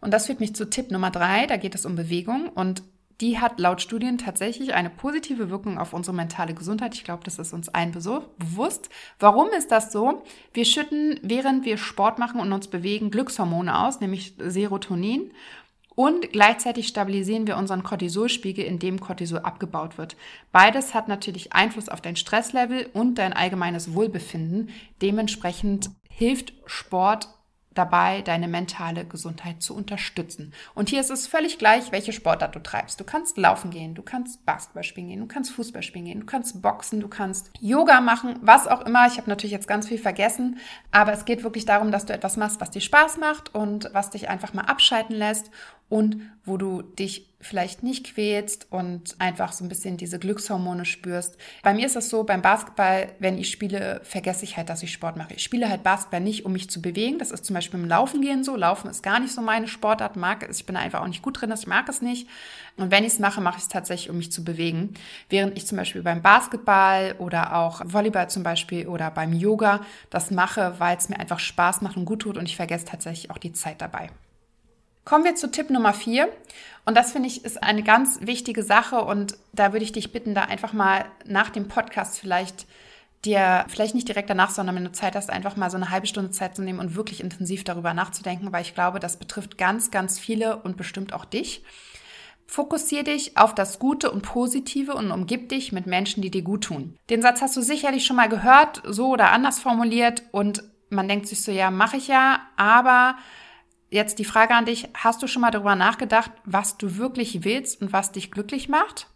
Und 0.00 0.14
das 0.14 0.26
führt 0.26 0.38
mich 0.38 0.54
zu 0.54 0.70
Tipp 0.70 0.92
Nummer 0.92 1.10
drei, 1.10 1.46
da 1.46 1.56
geht 1.56 1.74
es 1.74 1.84
um 1.86 1.96
Bewegung 1.96 2.50
und 2.50 2.84
die 3.20 3.40
hat 3.40 3.58
laut 3.58 3.82
Studien 3.82 4.16
tatsächlich 4.16 4.74
eine 4.74 4.90
positive 4.90 5.50
Wirkung 5.50 5.76
auf 5.76 5.92
unsere 5.92 6.16
mentale 6.16 6.54
Gesundheit. 6.54 6.94
Ich 6.94 7.02
glaube, 7.02 7.24
das 7.24 7.40
ist 7.40 7.52
uns 7.52 7.68
allen 7.68 7.90
bewusst. 7.90 8.90
Warum 9.18 9.48
ist 9.50 9.72
das 9.72 9.90
so? 9.90 10.22
Wir 10.54 10.64
schütten, 10.64 11.18
während 11.22 11.64
wir 11.64 11.76
Sport 11.76 12.20
machen 12.20 12.40
und 12.40 12.52
uns 12.52 12.68
bewegen, 12.68 13.10
Glückshormone 13.10 13.76
aus, 13.76 14.00
nämlich 14.00 14.36
Serotonin. 14.38 15.32
Und 16.00 16.32
gleichzeitig 16.32 16.88
stabilisieren 16.88 17.46
wir 17.46 17.58
unseren 17.58 17.82
Cortisolspiegel, 17.82 18.64
indem 18.64 19.00
Cortisol 19.00 19.40
abgebaut 19.40 19.98
wird. 19.98 20.16
Beides 20.50 20.94
hat 20.94 21.08
natürlich 21.08 21.52
Einfluss 21.52 21.90
auf 21.90 22.00
dein 22.00 22.16
Stresslevel 22.16 22.88
und 22.94 23.16
dein 23.16 23.34
allgemeines 23.34 23.92
Wohlbefinden. 23.92 24.70
Dementsprechend 25.02 25.90
hilft 26.08 26.54
Sport 26.64 27.28
dabei, 27.80 28.20
deine 28.20 28.46
mentale 28.46 29.06
Gesundheit 29.06 29.62
zu 29.62 29.74
unterstützen. 29.74 30.52
Und 30.74 30.90
hier 30.90 31.00
ist 31.00 31.10
es 31.10 31.26
völlig 31.26 31.58
gleich, 31.58 31.92
welche 31.92 32.12
Sportart 32.12 32.54
du 32.54 32.60
treibst. 32.60 33.00
Du 33.00 33.04
kannst 33.04 33.38
laufen 33.38 33.70
gehen, 33.70 33.94
du 33.94 34.02
kannst 34.02 34.44
Basketball 34.44 34.84
spielen 34.84 35.08
gehen, 35.08 35.20
du 35.20 35.26
kannst 35.26 35.52
Fußball 35.52 35.82
spielen 35.82 36.04
gehen, 36.04 36.20
du 36.20 36.26
kannst 36.26 36.60
boxen, 36.60 37.00
du 37.00 37.08
kannst 37.08 37.50
Yoga 37.60 38.02
machen, 38.02 38.38
was 38.42 38.68
auch 38.68 38.82
immer. 38.82 39.06
Ich 39.06 39.16
habe 39.16 39.30
natürlich 39.30 39.52
jetzt 39.52 39.66
ganz 39.66 39.88
viel 39.88 39.98
vergessen, 39.98 40.58
aber 40.90 41.12
es 41.12 41.24
geht 41.24 41.42
wirklich 41.42 41.64
darum, 41.64 41.90
dass 41.90 42.04
du 42.04 42.12
etwas 42.12 42.36
machst, 42.36 42.60
was 42.60 42.70
dir 42.70 42.82
Spaß 42.82 43.16
macht 43.16 43.54
und 43.54 43.88
was 43.94 44.10
dich 44.10 44.28
einfach 44.28 44.52
mal 44.52 44.64
abschalten 44.64 45.16
lässt 45.16 45.50
und 45.88 46.20
wo 46.44 46.58
du 46.58 46.82
dich 46.82 47.29
vielleicht 47.40 47.82
nicht 47.82 48.12
quälst 48.12 48.66
und 48.70 49.16
einfach 49.18 49.52
so 49.52 49.64
ein 49.64 49.68
bisschen 49.68 49.96
diese 49.96 50.18
Glückshormone 50.18 50.84
spürst. 50.84 51.38
Bei 51.62 51.72
mir 51.72 51.86
ist 51.86 51.96
es 51.96 52.10
so, 52.10 52.24
beim 52.24 52.42
Basketball, 52.42 53.12
wenn 53.18 53.38
ich 53.38 53.50
spiele, 53.50 54.00
vergesse 54.04 54.44
ich 54.44 54.56
halt, 54.56 54.68
dass 54.68 54.82
ich 54.82 54.92
Sport 54.92 55.16
mache. 55.16 55.34
Ich 55.34 55.42
spiele 55.42 55.68
halt 55.68 55.82
Basketball 55.82 56.20
nicht, 56.20 56.44
um 56.44 56.52
mich 56.52 56.68
zu 56.68 56.82
bewegen. 56.82 57.18
Das 57.18 57.30
ist 57.30 57.46
zum 57.46 57.54
Beispiel 57.54 57.80
im 57.80 57.88
Laufen 57.88 58.20
gehen 58.20 58.44
so. 58.44 58.56
Laufen 58.56 58.90
ist 58.90 59.02
gar 59.02 59.20
nicht 59.20 59.32
so 59.32 59.40
meine 59.40 59.68
Sportart, 59.68 60.16
mag 60.16 60.46
es. 60.48 60.58
Ich 60.58 60.66
bin 60.66 60.76
einfach 60.76 61.00
auch 61.00 61.08
nicht 61.08 61.22
gut 61.22 61.40
drin, 61.40 61.52
ich 61.52 61.66
mag 61.66 61.88
es 61.88 62.02
nicht. 62.02 62.28
Und 62.76 62.90
wenn 62.90 63.04
ich 63.04 63.14
es 63.14 63.18
mache, 63.18 63.40
mache 63.40 63.56
ich 63.56 63.64
es 63.64 63.68
tatsächlich, 63.68 64.10
um 64.10 64.18
mich 64.18 64.32
zu 64.32 64.44
bewegen. 64.44 64.94
Während 65.30 65.56
ich 65.56 65.66
zum 65.66 65.78
Beispiel 65.78 66.02
beim 66.02 66.22
Basketball 66.22 67.14
oder 67.18 67.56
auch 67.56 67.80
Volleyball 67.84 68.28
zum 68.28 68.42
Beispiel 68.42 68.86
oder 68.86 69.10
beim 69.10 69.32
Yoga 69.32 69.80
das 70.10 70.30
mache, 70.30 70.74
weil 70.78 70.96
es 70.96 71.08
mir 71.08 71.18
einfach 71.18 71.38
Spaß 71.38 71.80
macht 71.80 71.96
und 71.96 72.04
gut 72.04 72.20
tut 72.22 72.36
und 72.36 72.46
ich 72.46 72.56
vergesse 72.56 72.84
tatsächlich 72.84 73.30
auch 73.30 73.38
die 73.38 73.52
Zeit 73.52 73.80
dabei. 73.80 74.10
Kommen 75.10 75.24
wir 75.24 75.34
zu 75.34 75.50
Tipp 75.50 75.70
Nummer 75.70 75.92
vier. 75.92 76.28
Und 76.86 76.96
das 76.96 77.10
finde 77.10 77.26
ich 77.26 77.44
ist 77.44 77.64
eine 77.64 77.82
ganz 77.82 78.20
wichtige 78.22 78.62
Sache. 78.62 79.00
Und 79.02 79.36
da 79.52 79.72
würde 79.72 79.82
ich 79.82 79.90
dich 79.90 80.12
bitten, 80.12 80.36
da 80.36 80.42
einfach 80.42 80.72
mal 80.72 81.04
nach 81.26 81.50
dem 81.50 81.66
Podcast 81.66 82.20
vielleicht 82.20 82.68
dir, 83.24 83.64
vielleicht 83.66 83.96
nicht 83.96 84.06
direkt 84.06 84.30
danach, 84.30 84.50
sondern 84.50 84.76
wenn 84.76 84.84
du 84.84 84.92
Zeit 84.92 85.16
hast, 85.16 85.28
einfach 85.28 85.56
mal 85.56 85.68
so 85.68 85.78
eine 85.78 85.90
halbe 85.90 86.06
Stunde 86.06 86.30
Zeit 86.30 86.54
zu 86.54 86.62
nehmen 86.62 86.78
und 86.78 86.94
wirklich 86.94 87.24
intensiv 87.24 87.64
darüber 87.64 87.92
nachzudenken, 87.92 88.52
weil 88.52 88.62
ich 88.62 88.76
glaube, 88.76 89.00
das 89.00 89.16
betrifft 89.16 89.58
ganz, 89.58 89.90
ganz 89.90 90.20
viele 90.20 90.58
und 90.58 90.76
bestimmt 90.76 91.12
auch 91.12 91.24
dich. 91.24 91.64
Fokussier 92.46 93.02
dich 93.02 93.36
auf 93.36 93.52
das 93.52 93.80
Gute 93.80 94.12
und 94.12 94.22
Positive 94.22 94.94
und 94.94 95.10
umgib 95.10 95.48
dich 95.48 95.72
mit 95.72 95.86
Menschen, 95.86 96.22
die 96.22 96.30
dir 96.30 96.42
gut 96.42 96.62
tun. 96.62 96.96
Den 97.10 97.20
Satz 97.20 97.42
hast 97.42 97.56
du 97.56 97.62
sicherlich 97.62 98.06
schon 98.06 98.14
mal 98.14 98.28
gehört, 98.28 98.80
so 98.86 99.08
oder 99.08 99.32
anders 99.32 99.58
formuliert 99.58 100.22
und 100.30 100.62
man 100.88 101.08
denkt 101.08 101.26
sich 101.26 101.42
so, 101.42 101.50
ja, 101.50 101.72
mache 101.72 101.96
ich 101.96 102.06
ja, 102.06 102.42
aber 102.56 103.16
jetzt 103.90 104.18
die 104.18 104.24
Frage 104.24 104.54
an 104.54 104.64
dich, 104.64 104.88
hast 104.94 105.22
du 105.22 105.26
schon 105.26 105.42
mal 105.42 105.50
darüber 105.50 105.74
nachgedacht, 105.74 106.30
was 106.44 106.78
du 106.78 106.96
wirklich 106.96 107.44
willst 107.44 107.82
und 107.82 107.92
was 107.92 108.12
dich 108.12 108.30
glücklich 108.30 108.68
macht? 108.68 109.08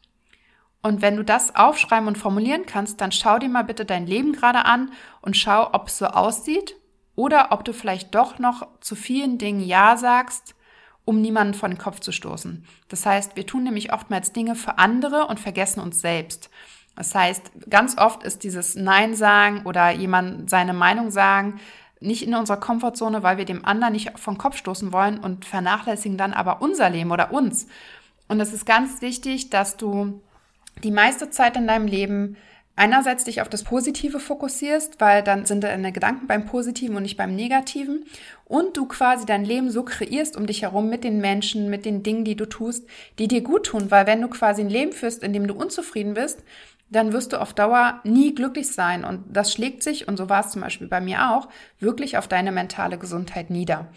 Und 0.83 1.01
wenn 1.01 1.17
du 1.17 1.25
das 1.25 1.57
aufschreiben 1.57 2.09
und 2.09 2.19
formulieren 2.19 2.67
kannst, 2.67 3.01
dann 3.01 3.11
schau 3.11 3.39
dir 3.39 3.49
mal 3.49 3.65
bitte 3.65 3.87
dein 3.87 4.07
Leben 4.07 4.33
gerade 4.33 4.67
an 4.67 4.93
und 5.23 5.37
schau, 5.37 5.73
ob 5.73 5.89
es 5.89 5.97
so 5.97 6.07
aussieht 6.07 6.77
oder 7.17 7.53
ob 7.53 7.65
du 7.65 7.73
vielleicht 7.73 8.15
doch 8.15 8.39
noch 8.39 8.69
zu 8.81 8.95
vielen 8.95 9.39
Dingen 9.39 9.61
Ja 9.61 9.97
sagst, 9.97 10.55
um 11.07 11.21
niemanden 11.21 11.55
vor 11.55 11.69
den 11.69 11.79
Kopf 11.79 12.01
zu 12.01 12.13
stoßen. 12.13 12.67
Das 12.89 13.07
heißt, 13.07 13.37
wir 13.37 13.47
tun 13.47 13.65
nämlich 13.65 13.93
oftmals 13.93 14.33
Dinge 14.33 14.55
für 14.55 14.79
andere 14.79 15.27
und 15.27 15.41
vergessen 15.41 15.81
uns 15.81 16.01
selbst. 16.01 16.51
Das 16.97 17.15
heißt, 17.15 17.51
ganz 17.69 17.99
oft 17.99 18.23
ist 18.23 18.45
dieses 18.45 18.75
Nein 18.77 19.15
sagen 19.15 19.63
oder 19.65 19.91
jemand 19.91 20.49
seine 20.49 20.75
Meinung 20.75 21.11
sagen, 21.11 21.61
nicht 22.01 22.27
in 22.27 22.35
unserer 22.35 22.59
Komfortzone, 22.59 23.23
weil 23.23 23.39
wir 23.39 23.45
dem 23.45 23.65
anderen 23.65 23.93
nicht 23.93 24.19
vom 24.19 24.39
Kopf 24.39 24.57
stoßen 24.57 24.93
wollen 24.93 25.19
und 25.19 25.45
vernachlässigen 25.45 26.19
dann 26.19 26.33
aber 26.33 26.61
unser 26.61 26.91
Leben 26.91 27.11
oder 27.11 27.33
uns. 27.33 27.67
Und 28.29 28.41
es 28.41 28.53
ist 28.53 28.67
ganz 28.67 29.03
wichtig, 29.03 29.51
dass 29.51 29.77
du 29.77 30.21
die 30.83 30.91
meiste 30.91 31.31
Zeit 31.31 31.57
in 31.57 31.67
deinem 31.67 31.87
Leben 31.87 32.37
einerseits 32.77 33.25
dich 33.25 33.41
auf 33.41 33.49
das 33.49 33.63
Positive 33.63 34.19
fokussierst, 34.19 35.01
weil 35.01 35.23
dann 35.23 35.47
sind 35.47 35.63
deine 35.63 35.93
Gedanken 35.93 36.27
beim 36.27 36.47
Positiven 36.47 36.97
und 36.97 37.05
nicht 37.05 37.17
beim 37.17 37.35
Negativen 37.35 38.05
und 38.47 38.77
du 38.77 38.87
quasi 38.87 39.27
dein 39.27 39.45
Leben 39.45 39.71
so 39.71 39.85
kreierst 39.85 40.37
um 40.37 40.47
dich 40.47 40.63
herum 40.63 40.89
mit 40.89 41.05
den 41.05 41.21
Menschen, 41.21 41.71
mit 41.71 41.85
den 41.85 42.03
Dingen, 42.03 42.25
die 42.25 42.35
du 42.35 42.47
tust, 42.47 42.87
die 43.19 43.29
dir 43.29 43.43
gut 43.43 43.67
tun, 43.67 43.91
weil 43.91 44.07
wenn 44.07 44.21
du 44.21 44.29
quasi 44.29 44.63
ein 44.63 44.71
Leben 44.71 44.93
führst, 44.93 45.23
in 45.23 45.33
dem 45.33 45.47
du 45.47 45.55
unzufrieden 45.55 46.15
bist, 46.15 46.43
dann 46.91 47.13
wirst 47.13 47.33
du 47.33 47.41
auf 47.41 47.55
Dauer 47.55 48.01
nie 48.05 48.35
glücklich 48.35 48.71
sein. 48.71 49.05
Und 49.05 49.25
das 49.29 49.53
schlägt 49.53 49.83
sich, 49.83 50.07
und 50.09 50.17
so 50.17 50.29
war 50.29 50.45
es 50.45 50.53
zum 50.53 50.63
Beispiel 50.63 50.87
bei 50.87 51.01
mir 51.01 51.31
auch, 51.31 51.49
wirklich 51.81 52.19
auf 52.19 52.29
deine 52.29 52.53
mentale 52.53 52.99
Gesundheit 52.99 53.51
nieder. 53.51 53.89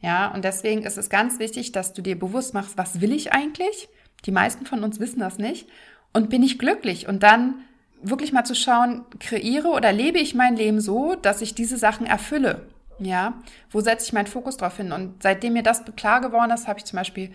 Ja, 0.00 0.28
und 0.28 0.44
deswegen 0.44 0.82
ist 0.82 0.98
es 0.98 1.10
ganz 1.10 1.38
wichtig, 1.38 1.72
dass 1.72 1.92
du 1.92 2.02
dir 2.02 2.18
bewusst 2.18 2.54
machst, 2.54 2.78
was 2.78 3.00
will 3.00 3.12
ich 3.12 3.32
eigentlich? 3.32 3.88
Die 4.24 4.32
meisten 4.32 4.66
von 4.66 4.84
uns 4.84 5.00
wissen 5.00 5.20
das 5.20 5.38
nicht. 5.38 5.68
Und 6.12 6.30
bin 6.30 6.42
ich 6.42 6.58
glücklich? 6.58 7.08
Und 7.08 7.22
dann 7.22 7.56
wirklich 8.02 8.32
mal 8.32 8.44
zu 8.44 8.54
schauen, 8.54 9.04
kreiere 9.18 9.68
oder 9.68 9.92
lebe 9.92 10.18
ich 10.18 10.34
mein 10.34 10.56
Leben 10.56 10.80
so, 10.80 11.14
dass 11.14 11.42
ich 11.42 11.54
diese 11.54 11.76
Sachen 11.76 12.06
erfülle? 12.06 12.66
Ja, 12.98 13.34
wo 13.70 13.80
setze 13.80 14.06
ich 14.06 14.12
meinen 14.12 14.26
Fokus 14.26 14.56
drauf 14.56 14.76
hin? 14.78 14.92
Und 14.92 15.22
seitdem 15.22 15.52
mir 15.52 15.62
das 15.62 15.84
klar 15.96 16.20
geworden 16.20 16.50
ist, 16.50 16.66
habe 16.66 16.78
ich 16.78 16.86
zum 16.86 16.96
Beispiel 16.96 17.30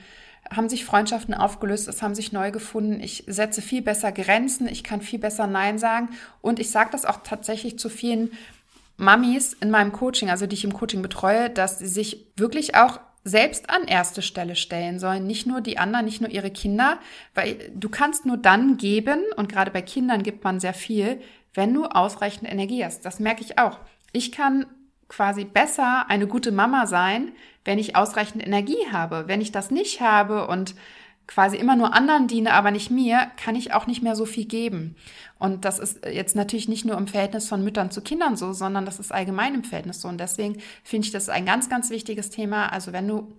haben 0.50 0.70
sich 0.70 0.86
Freundschaften 0.86 1.34
aufgelöst, 1.34 1.88
es 1.88 2.02
haben 2.02 2.16
sich 2.16 2.32
neu 2.32 2.52
gefunden. 2.52 3.00
Ich 3.00 3.24
setze 3.28 3.62
viel 3.62 3.82
besser 3.82 4.12
Grenzen, 4.12 4.68
ich 4.68 4.84
kann 4.84 5.02
viel 5.02 5.20
besser 5.20 5.48
Nein 5.48 5.78
sagen 5.78 6.10
und 6.42 6.60
ich 6.60 6.72
sage 6.72 6.90
das 6.92 7.06
auch 7.06 7.20
tatsächlich 7.24 7.80
zu 7.80 7.90
vielen 7.90 8.32
Mamis 8.98 9.54
in 9.54 9.72
meinem 9.72 9.92
Coaching, 9.92 10.30
also 10.30 10.46
die 10.46 10.56
ich 10.56 10.64
im 10.64 10.74
Coaching 10.74 11.02
betreue, 11.02 11.50
dass 11.50 11.80
sie 11.80 11.88
sich 11.88 12.28
wirklich 12.36 12.76
auch 12.76 13.00
selbst 13.24 13.70
an 13.70 13.84
erste 13.84 14.22
Stelle 14.22 14.56
stellen 14.56 15.00
sollen, 15.00 15.28
nicht 15.28 15.46
nur 15.46 15.62
die 15.62 15.78
anderen, 15.78 16.06
nicht 16.06 16.22
nur 16.22 16.30
ihre 16.30 16.52
Kinder, 16.52 17.00
weil 17.36 17.72
du 17.76 17.90
kannst 17.90 18.26
nur 18.26 18.38
dann 18.38 18.78
geben 18.78 19.20
und 19.36 19.52
gerade 19.52 19.72
bei 19.72 19.82
Kindern 19.82 20.24
gibt 20.24 20.44
man 20.44 20.60
sehr 20.60 20.74
viel, 20.74 21.22
wenn 21.54 21.74
du 21.74 21.86
ausreichend 21.86 22.52
Energie 22.52 22.84
hast. 22.84 23.06
Das 23.06 23.20
merke 23.20 23.44
ich 23.44 23.60
auch. 23.60 23.80
Ich 24.12 24.32
kann 24.32 24.66
quasi 25.12 25.44
besser 25.44 26.10
eine 26.10 26.26
gute 26.26 26.54
Mama 26.54 26.88
sein, 26.88 27.34
wenn 27.66 27.78
ich 27.78 27.98
ausreichend 27.98 28.48
Energie 28.48 28.88
habe. 28.94 29.26
Wenn 29.28 29.42
ich 29.42 29.52
das 29.52 29.70
nicht 29.70 30.00
habe 30.00 30.48
und 30.48 30.74
quasi 31.28 31.58
immer 31.58 31.76
nur 31.76 31.94
anderen 31.94 32.28
diene, 32.28 32.54
aber 32.54 32.72
nicht 32.72 32.92
mir, 32.92 33.30
kann 33.36 33.58
ich 33.58 33.74
auch 33.74 33.88
nicht 33.88 34.02
mehr 34.02 34.16
so 34.16 34.26
viel 34.26 34.46
geben. 34.46 34.96
Und 35.38 35.66
das 35.66 35.80
ist 35.80 36.06
jetzt 36.06 36.38
natürlich 36.38 36.70
nicht 36.70 36.86
nur 36.86 36.98
im 36.98 37.08
Verhältnis 37.08 37.50
von 37.50 37.62
Müttern 37.62 37.92
zu 37.92 38.02
Kindern 38.02 38.38
so, 38.38 38.54
sondern 38.54 38.86
das 38.86 39.00
ist 39.00 39.12
allgemein 39.12 39.54
im 39.54 39.66
Verhältnis 39.66 40.00
so. 40.00 40.08
Und 40.08 40.18
deswegen 40.18 40.62
finde 40.82 41.08
ich 41.08 41.12
das 41.12 41.28
ein 41.28 41.46
ganz, 41.46 41.70
ganz 41.70 41.90
wichtiges 41.90 42.30
Thema. 42.30 42.72
Also 42.72 42.94
wenn 42.94 43.08
du 43.10 43.34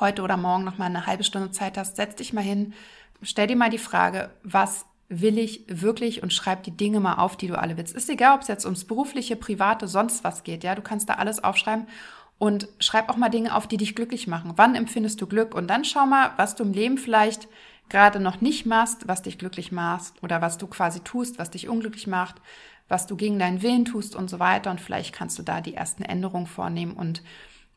heute 0.00 0.20
oder 0.20 0.36
morgen 0.36 0.64
noch 0.64 0.76
mal 0.76 0.84
eine 0.84 1.06
halbe 1.06 1.24
Stunde 1.24 1.50
Zeit 1.50 1.78
hast, 1.78 1.96
setz 1.96 2.16
dich 2.16 2.34
mal 2.34 2.44
hin, 2.44 2.74
stell 3.22 3.46
dir 3.46 3.56
mal 3.56 3.70
die 3.70 3.78
Frage, 3.78 4.30
was 4.42 4.84
will 5.10 5.38
ich 5.38 5.64
wirklich 5.68 6.22
und 6.22 6.32
schreib 6.32 6.62
die 6.62 6.76
Dinge 6.76 7.00
mal 7.00 7.16
auf, 7.16 7.36
die 7.36 7.48
du 7.48 7.58
alle 7.58 7.76
willst. 7.76 7.94
Ist 7.94 8.08
egal, 8.08 8.36
ob 8.36 8.42
es 8.42 8.48
jetzt 8.48 8.64
ums 8.64 8.84
berufliche, 8.84 9.36
private, 9.36 9.88
sonst 9.88 10.24
was 10.24 10.44
geht. 10.44 10.64
Ja, 10.64 10.76
du 10.76 10.82
kannst 10.82 11.08
da 11.08 11.14
alles 11.14 11.42
aufschreiben 11.42 11.86
und 12.38 12.68
schreib 12.78 13.10
auch 13.10 13.16
mal 13.16 13.28
Dinge 13.28 13.54
auf, 13.54 13.66
die 13.66 13.76
dich 13.76 13.96
glücklich 13.96 14.28
machen. 14.28 14.52
Wann 14.56 14.76
empfindest 14.76 15.20
du 15.20 15.26
Glück? 15.26 15.54
Und 15.54 15.68
dann 15.68 15.84
schau 15.84 16.06
mal, 16.06 16.30
was 16.36 16.54
du 16.54 16.62
im 16.62 16.72
Leben 16.72 16.96
vielleicht 16.96 17.48
gerade 17.88 18.20
noch 18.20 18.40
nicht 18.40 18.66
machst, 18.66 19.08
was 19.08 19.22
dich 19.22 19.36
glücklich 19.36 19.72
macht 19.72 20.14
oder 20.22 20.40
was 20.40 20.56
du 20.56 20.68
quasi 20.68 21.00
tust, 21.00 21.40
was 21.40 21.50
dich 21.50 21.68
unglücklich 21.68 22.06
macht, 22.06 22.36
was 22.88 23.06
du 23.06 23.16
gegen 23.16 23.40
deinen 23.40 23.62
Willen 23.62 23.84
tust 23.84 24.14
und 24.14 24.30
so 24.30 24.38
weiter. 24.38 24.70
Und 24.70 24.80
vielleicht 24.80 25.12
kannst 25.12 25.38
du 25.40 25.42
da 25.42 25.60
die 25.60 25.74
ersten 25.74 26.04
Änderungen 26.04 26.46
vornehmen 26.46 26.92
und 26.92 27.22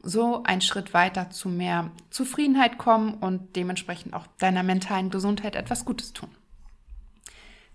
so 0.04 0.44
einen 0.44 0.62
Schritt 0.62 0.94
weiter 0.94 1.32
zu 1.32 1.50
mehr 1.50 1.90
Zufriedenheit 2.12 2.78
kommen 2.78 3.16
und 3.16 3.56
dementsprechend 3.56 4.14
auch 4.14 4.28
deiner 4.38 4.62
mentalen 4.62 5.10
Gesundheit 5.10 5.56
etwas 5.56 5.84
Gutes 5.84 6.14
tun. 6.14 6.30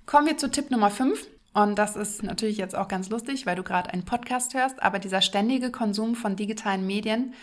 Kommen 0.09 0.27
wir 0.27 0.39
zu 0.39 0.51
Tipp 0.51 0.71
Nummer 0.71 0.91
5. 0.91 1.27
Und 1.53 1.79
das 1.79 1.95
ist 1.95 2.23
natürlich 2.23 2.57
jetzt 2.57 2.75
auch 2.75 2.89
ganz 2.89 3.11
lustig, 3.11 3.45
weil 3.45 3.57
du 3.57 3.63
gerade 3.63 3.91
einen 3.91 4.07
Podcast 4.07 4.55
hörst, 4.55 4.83
aber 4.83 4.99
dieser 4.99 5.21
ständige 5.21 5.71
Konsum 5.71 6.15
von 6.15 6.35
digitalen 6.35 6.87
Medien 6.87 7.35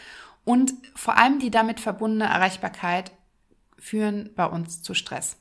und 0.46 0.74
vor 0.96 1.16
allem 1.16 1.38
die 1.38 1.52
damit 1.52 1.80
verbundene 1.80 2.26
Erreichbarkeit 2.26 3.12
führen 3.78 4.32
bei 4.36 4.48
uns 4.48 4.82
zu 4.82 4.96
Stress. 4.96 5.38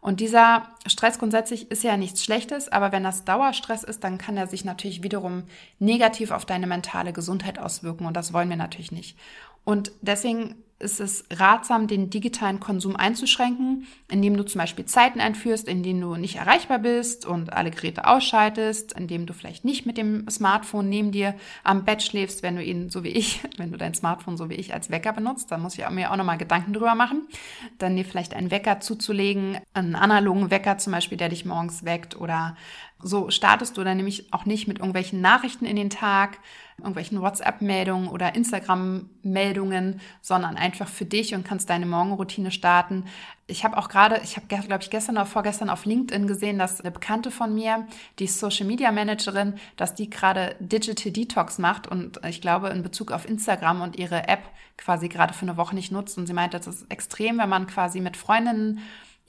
Und 0.00 0.20
dieser 0.20 0.68
Stress 0.86 1.18
grundsätzlich 1.18 1.72
ist 1.72 1.82
ja 1.82 1.96
nichts 1.96 2.22
Schlechtes, 2.22 2.68
aber 2.68 2.92
wenn 2.92 3.02
das 3.02 3.24
Dauerstress 3.24 3.82
ist, 3.82 4.04
dann 4.04 4.16
kann 4.16 4.36
er 4.36 4.46
sich 4.46 4.64
natürlich 4.64 5.02
wiederum 5.02 5.42
negativ 5.80 6.30
auf 6.30 6.44
deine 6.44 6.68
mentale 6.68 7.12
Gesundheit 7.12 7.58
auswirken 7.58 8.06
und 8.06 8.16
das 8.16 8.32
wollen 8.32 8.48
wir 8.48 8.56
natürlich 8.56 8.92
nicht. 8.92 9.18
Und 9.64 9.90
deswegen 10.02 10.62
ist 10.80 10.98
es 10.98 11.24
ratsam, 11.30 11.86
den 11.86 12.10
digitalen 12.10 12.58
Konsum 12.58 12.96
einzuschränken, 12.96 13.86
indem 14.10 14.36
du 14.36 14.44
zum 14.44 14.58
Beispiel 14.58 14.86
Zeiten 14.86 15.20
einführst, 15.20 15.68
in 15.68 15.82
denen 15.82 16.00
du 16.00 16.16
nicht 16.16 16.36
erreichbar 16.36 16.78
bist 16.78 17.26
und 17.26 17.52
alle 17.52 17.70
Geräte 17.70 18.06
ausschaltest, 18.06 18.94
indem 18.94 19.26
du 19.26 19.34
vielleicht 19.34 19.64
nicht 19.64 19.84
mit 19.84 19.98
dem 19.98 20.28
Smartphone 20.28 20.88
neben 20.88 21.12
dir 21.12 21.34
am 21.64 21.84
Bett 21.84 22.02
schläfst, 22.02 22.42
wenn 22.42 22.56
du 22.56 22.64
ihn 22.64 22.88
so 22.88 23.04
wie 23.04 23.10
ich, 23.10 23.42
wenn 23.58 23.72
du 23.72 23.78
dein 23.78 23.94
Smartphone 23.94 24.36
so 24.36 24.48
wie 24.48 24.54
ich 24.54 24.72
als 24.72 24.90
Wecker 24.90 25.12
benutzt, 25.12 25.50
dann 25.50 25.60
muss 25.60 25.78
ich 25.78 25.88
mir 25.90 26.10
auch 26.10 26.16
nochmal 26.16 26.38
Gedanken 26.38 26.72
drüber 26.72 26.94
machen. 26.94 27.28
Dann 27.78 27.96
dir 27.96 28.04
vielleicht 28.04 28.34
einen 28.34 28.50
Wecker 28.50 28.80
zuzulegen, 28.80 29.58
einen 29.74 29.94
analogen 29.94 30.50
Wecker 30.50 30.78
zum 30.78 30.92
Beispiel, 30.92 31.18
der 31.18 31.28
dich 31.28 31.44
morgens 31.44 31.84
weckt 31.84 32.18
oder 32.18 32.56
so 33.02 33.30
startest 33.30 33.76
du 33.76 33.84
dann 33.84 33.96
nämlich 33.96 34.32
auch 34.32 34.44
nicht 34.44 34.68
mit 34.68 34.78
irgendwelchen 34.78 35.20
Nachrichten 35.20 35.64
in 35.64 35.76
den 35.76 35.90
Tag, 35.90 36.38
irgendwelchen 36.78 37.20
WhatsApp-Meldungen 37.20 38.08
oder 38.08 38.34
Instagram-Meldungen, 38.34 40.00
sondern 40.22 40.56
einfach 40.56 40.88
für 40.88 41.04
dich 41.04 41.34
und 41.34 41.44
kannst 41.44 41.70
deine 41.70 41.86
Morgenroutine 41.86 42.50
starten. 42.50 43.04
Ich 43.46 43.64
habe 43.64 43.76
auch 43.76 43.88
gerade, 43.88 44.20
ich 44.22 44.36
habe, 44.36 44.46
glaube 44.46 44.82
ich, 44.82 44.90
gestern 44.90 45.16
oder 45.16 45.26
vorgestern 45.26 45.70
auf 45.70 45.84
LinkedIn 45.84 46.26
gesehen, 46.26 46.58
dass 46.58 46.80
eine 46.80 46.90
Bekannte 46.90 47.30
von 47.30 47.54
mir, 47.54 47.86
die 48.18 48.26
Social 48.26 48.66
Media 48.66 48.92
Managerin, 48.92 49.54
dass 49.76 49.94
die 49.94 50.08
gerade 50.08 50.56
Digital 50.60 51.12
Detox 51.12 51.58
macht 51.58 51.86
und 51.86 52.20
ich 52.26 52.40
glaube 52.40 52.68
in 52.68 52.82
Bezug 52.82 53.12
auf 53.12 53.28
Instagram 53.28 53.82
und 53.82 53.98
ihre 53.98 54.28
App 54.28 54.42
quasi 54.76 55.08
gerade 55.08 55.34
für 55.34 55.42
eine 55.42 55.56
Woche 55.56 55.74
nicht 55.74 55.92
nutzt. 55.92 56.16
Und 56.16 56.26
sie 56.26 56.32
meinte, 56.32 56.56
das 56.56 56.66
ist 56.66 56.90
extrem, 56.90 57.38
wenn 57.38 57.48
man 57.48 57.66
quasi 57.66 58.00
mit 58.00 58.16
Freundinnen 58.16 58.80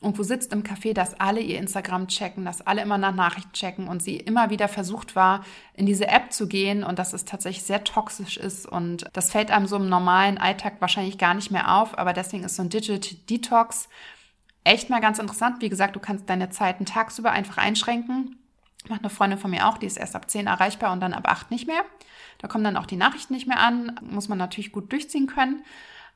irgendwo 0.01 0.23
sitzt 0.23 0.51
im 0.51 0.63
Café, 0.63 0.93
dass 0.93 1.19
alle 1.19 1.41
ihr 1.41 1.59
Instagram 1.59 2.07
checken, 2.07 2.43
dass 2.43 2.65
alle 2.65 2.81
immer 2.81 2.97
nach 2.97 3.13
Nachrichten 3.13 3.53
checken 3.53 3.87
und 3.87 4.01
sie 4.01 4.17
immer 4.17 4.49
wieder 4.49 4.67
versucht 4.67 5.15
war, 5.15 5.45
in 5.75 5.85
diese 5.85 6.07
App 6.07 6.33
zu 6.33 6.47
gehen 6.47 6.83
und 6.83 6.97
dass 6.97 7.13
es 7.13 7.23
tatsächlich 7.23 7.63
sehr 7.63 7.83
toxisch 7.83 8.37
ist 8.37 8.65
und 8.65 9.05
das 9.13 9.31
fällt 9.31 9.51
einem 9.51 9.67
so 9.67 9.75
im 9.75 9.89
normalen 9.89 10.39
Alltag 10.39 10.77
wahrscheinlich 10.79 11.19
gar 11.19 11.35
nicht 11.35 11.51
mehr 11.51 11.75
auf, 11.75 11.97
aber 11.97 12.13
deswegen 12.13 12.43
ist 12.43 12.55
so 12.55 12.63
ein 12.63 12.69
Digital 12.69 12.99
Detox 13.29 13.89
echt 14.63 14.89
mal 14.89 15.01
ganz 15.01 15.19
interessant. 15.19 15.61
Wie 15.61 15.69
gesagt, 15.69 15.95
du 15.95 15.99
kannst 15.99 16.29
deine 16.29 16.49
Zeiten 16.49 16.85
tagsüber 16.85 17.31
einfach 17.31 17.57
einschränken. 17.57 18.37
Macht 18.89 19.01
eine 19.01 19.09
Freundin 19.09 19.39
von 19.39 19.51
mir 19.51 19.67
auch, 19.67 19.77
die 19.77 19.85
ist 19.85 19.97
erst 19.97 20.15
ab 20.15 20.29
10 20.29 20.47
erreichbar 20.47 20.91
und 20.91 21.01
dann 21.01 21.13
ab 21.13 21.27
8 21.27 21.51
nicht 21.51 21.67
mehr. 21.67 21.83
Da 22.39 22.47
kommen 22.47 22.63
dann 22.63 22.77
auch 22.77 22.87
die 22.87 22.95
Nachrichten 22.95 23.33
nicht 23.33 23.47
mehr 23.47 23.59
an, 23.59 23.99
muss 24.01 24.27
man 24.27 24.39
natürlich 24.39 24.71
gut 24.71 24.91
durchziehen 24.91 25.27
können. 25.27 25.63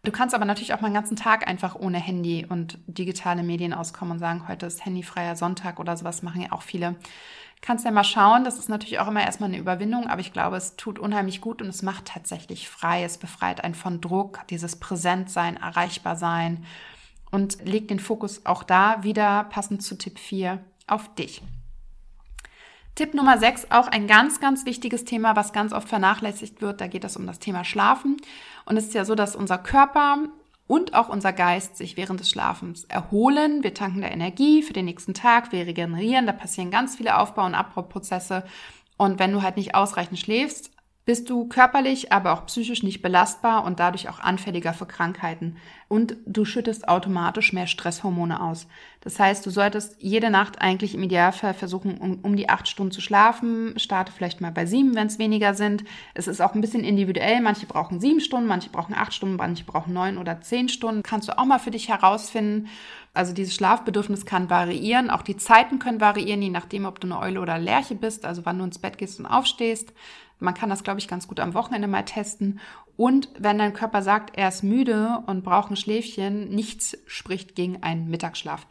Du 0.05 0.12
kannst 0.12 0.35
aber 0.35 0.45
natürlich 0.45 0.75
auch 0.75 0.81
mal 0.81 0.89
den 0.89 0.93
ganzen 0.93 1.15
Tag 1.15 1.47
einfach 1.47 1.74
ohne 1.74 1.97
Handy 1.97 2.45
und 2.47 2.77
digitale 2.85 3.41
Medien 3.41 3.74
auskommen 3.74 4.12
und 4.12 4.19
sagen, 4.19 4.47
heute 4.47 4.67
ist 4.67 4.85
handyfreier 4.85 5.35
Sonntag 5.35 5.79
oder 5.79 5.97
sowas 5.97 6.21
machen 6.21 6.41
ja 6.41 6.51
auch 6.51 6.62
viele. 6.62 6.95
Kannst 7.59 7.85
ja 7.85 7.91
mal 7.91 8.03
schauen, 8.03 8.43
das 8.43 8.59
ist 8.59 8.69
natürlich 8.69 9.00
auch 9.00 9.07
immer 9.07 9.24
erstmal 9.24 9.50
eine 9.50 9.57
Überwindung, 9.57 10.07
aber 10.07 10.21
ich 10.21 10.31
glaube, 10.31 10.57
es 10.57 10.75
tut 10.75 11.00
unheimlich 11.00 11.41
gut 11.41 11.59
und 11.59 11.69
es 11.69 11.81
macht 11.81 12.05
tatsächlich 12.05 12.69
frei. 12.69 13.03
Es 13.03 13.17
befreit 13.17 13.63
einen 13.63 13.74
von 13.74 14.00
Druck, 14.00 14.41
dieses 14.51 14.75
Präsentsein, 14.75 15.57
erreichbar 15.57 16.15
sein 16.15 16.63
und 17.31 17.65
legt 17.65 17.89
den 17.89 18.00
Fokus 18.00 18.45
auch 18.45 18.62
da 18.62 19.03
wieder 19.03 19.45
passend 19.45 19.81
zu 19.81 19.97
Tipp 19.97 20.19
4 20.19 20.59
auf 20.85 21.15
dich. 21.15 21.41
Tipp 22.96 23.14
Nummer 23.14 23.38
6, 23.38 23.72
auch 23.72 23.88
ein 23.88 24.08
ganz, 24.08 24.40
ganz 24.40 24.66
wichtiges 24.66 25.04
Thema, 25.04 25.36
was 25.36 25.52
ganz 25.52 25.74
oft 25.74 25.90
vernachlässigt 25.90 26.62
wird. 26.62 26.80
Da 26.80 26.88
geht 26.88 27.04
es 27.04 27.18
um 27.18 27.28
das 27.28 27.40
Thema 27.40 27.66
Schlafen. 27.66 28.16
Und 28.66 28.78
es 28.78 28.86
ist 28.86 28.94
ja 28.94 29.04
so, 29.04 29.16
dass 29.16 29.36
unser 29.36 29.58
Körper 29.58 30.20
und 30.66 30.94
auch 30.94 31.10
unser 31.10 31.34
Geist 31.34 31.75
sich 31.75 31.98
während 31.98 32.22
des 32.22 32.30
Schlafens 32.30 32.86
erholen. 32.86 33.64
Wir 33.64 33.74
tanken 33.74 34.02
da 34.02 34.08
Energie 34.08 34.64
für 34.64 34.72
den 34.72 34.86
nächsten 34.86 35.14
Tag, 35.14 35.52
wir 35.52 35.68
regenerieren, 35.68 36.25
da 36.25 36.32
passieren 36.32 36.72
ganz 36.72 36.96
viele 36.96 37.18
Aufbau- 37.18 37.46
und 37.46 37.54
Abbauprozesse. 37.54 38.46
Und 38.96 39.20
wenn 39.20 39.34
du 39.34 39.42
halt 39.42 39.58
nicht 39.58 39.75
ausreichend 39.75 40.18
schläfst, 40.18 40.72
bist 41.05 41.29
du 41.29 41.47
körperlich, 41.47 42.12
aber 42.12 42.33
auch 42.33 42.47
psychisch 42.47 42.81
nicht 42.81 43.03
belastbar 43.03 43.63
und 43.63 43.79
dadurch 43.79 44.09
auch 44.09 44.19
anfälliger 44.19 44.74
für 44.74 44.88
Krankheiten. 44.88 45.57
Und 45.88 46.17
du 46.25 46.45
schüttest 46.45 46.88
automatisch 46.88 47.53
mehr 47.53 47.67
Stresshormone 47.67 48.41
aus. 48.41 48.67
Das 49.01 49.19
heißt, 49.19 49.45
du 49.45 49.51
solltest 49.51 49.97
jede 50.00 50.31
Nacht 50.31 50.59
eigentlich 50.59 50.95
im 50.95 51.03
Idealfall 51.03 51.53
versuchen, 51.53 52.00
um, 52.00 52.19
um 52.24 52.35
die 52.35 52.50
acht 52.50 52.67
Stunden 52.67 52.91
zu 52.91 53.01
schlafen. 53.01 53.77
Starte 53.77 54.12
vielleicht 54.12 54.41
mal 54.41 54.51
bei 54.51 54.65
sieben, 54.65 54.95
wenn 54.95 55.05
es 55.05 55.19
weniger 55.19 55.53
sind. 55.53 55.83
Es 56.15 56.27
ist 56.27 56.41
auch 56.41 56.55
ein 56.55 56.62
bisschen 56.62 56.83
individuell. 56.83 57.39
Manche 57.39 57.67
brauchen 57.67 58.00
sieben 58.00 58.19
Stunden, 58.19 58.47
manche 58.47 58.71
brauchen 58.71 58.95
acht 58.95 59.13
Stunden, 59.13 59.35
manche 59.35 59.63
brauchen 59.63 59.93
neun 59.93 60.17
oder 60.17 60.41
zehn 60.41 60.69
Stunden. 60.69 61.03
Kannst 61.03 61.29
du 61.29 61.38
auch 61.38 61.45
mal 61.45 61.59
für 61.59 61.71
dich 61.71 61.88
herausfinden. 61.88 62.67
Also 63.13 63.31
dieses 63.31 63.53
Schlafbedürfnis 63.53 64.25
kann 64.25 64.50
variieren. 64.50 65.12
Auch 65.12 65.21
die 65.21 65.38
Zeiten 65.38 65.77
können 65.77 66.01
variieren, 66.01 66.41
je 66.41 66.50
nachdem, 66.50 66.85
ob 66.85 67.00
du 67.00 67.07
eine 67.07 67.19
Eule 67.19 67.41
oder 67.41 67.59
Lerche 67.59 67.95
bist, 67.95 68.25
also 68.25 68.45
wann 68.45 68.57
du 68.57 68.65
ins 68.65 68.79
Bett 68.79 68.97
gehst 68.97 69.19
und 69.19 69.27
aufstehst. 69.27 69.93
Man 70.39 70.54
kann 70.54 70.70
das, 70.70 70.84
glaube 70.84 71.00
ich, 71.00 71.08
ganz 71.08 71.27
gut 71.27 71.39
am 71.39 71.54
Wochenende 71.54 71.88
mal 71.88 72.04
testen. 72.04 72.60
Und 72.98 73.30
wenn 73.38 73.58
dein 73.58 73.74
Körper 73.74 74.01
sagt, 74.01 74.38
er 74.38 74.50
ist 74.50 74.63
müde 74.63 75.24
und 75.27 75.44
braucht 75.44 75.72
ein 75.72 75.77
Schläfchen, 75.77 76.50
nichts 76.50 76.98
spricht 77.06 77.56
gegen 77.56 77.84
einen 77.84 78.10
Mittagsschlaf. 78.10 78.68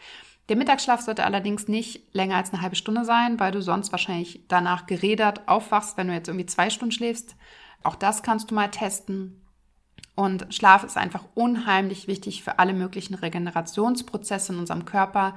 Der 0.49 0.57
Mittagsschlaf 0.57 1.01
sollte 1.01 1.25
allerdings 1.25 1.69
nicht 1.69 2.15
länger 2.15 2.37
als 2.37 2.53
eine 2.53 2.61
halbe 2.61 2.77
Stunde 2.77 3.05
sein, 3.05 3.41
weil 3.41 3.51
du 3.51 3.63
sonst 3.63 3.93
wahrscheinlich 3.93 4.45
danach 4.49 4.87
gerädert 4.87 5.49
aufwachst, 5.49 5.97
wenn 5.97 6.09
du 6.09 6.15
jetzt 6.15 6.29
irgendwie 6.29 6.47
zwei 6.47 6.69
Stunden 6.69 6.93
schläfst. 6.93 7.35
Auch 7.83 7.95
das 7.95 8.23
kannst 8.23 8.51
du 8.51 8.55
mal 8.55 8.71
testen. 8.71 9.41
Und 10.17 10.47
Schlaf 10.55 10.85
ist 10.85 10.97
einfach 10.97 11.25
unheimlich 11.35 12.07
wichtig 12.07 12.45
für 12.45 12.61
alle 12.61 12.73
möglichen 12.73 13.15
Regenerationsprozesse 13.15 14.53
in 14.53 14.61
unserem 14.61 14.85
Körper. 14.85 15.37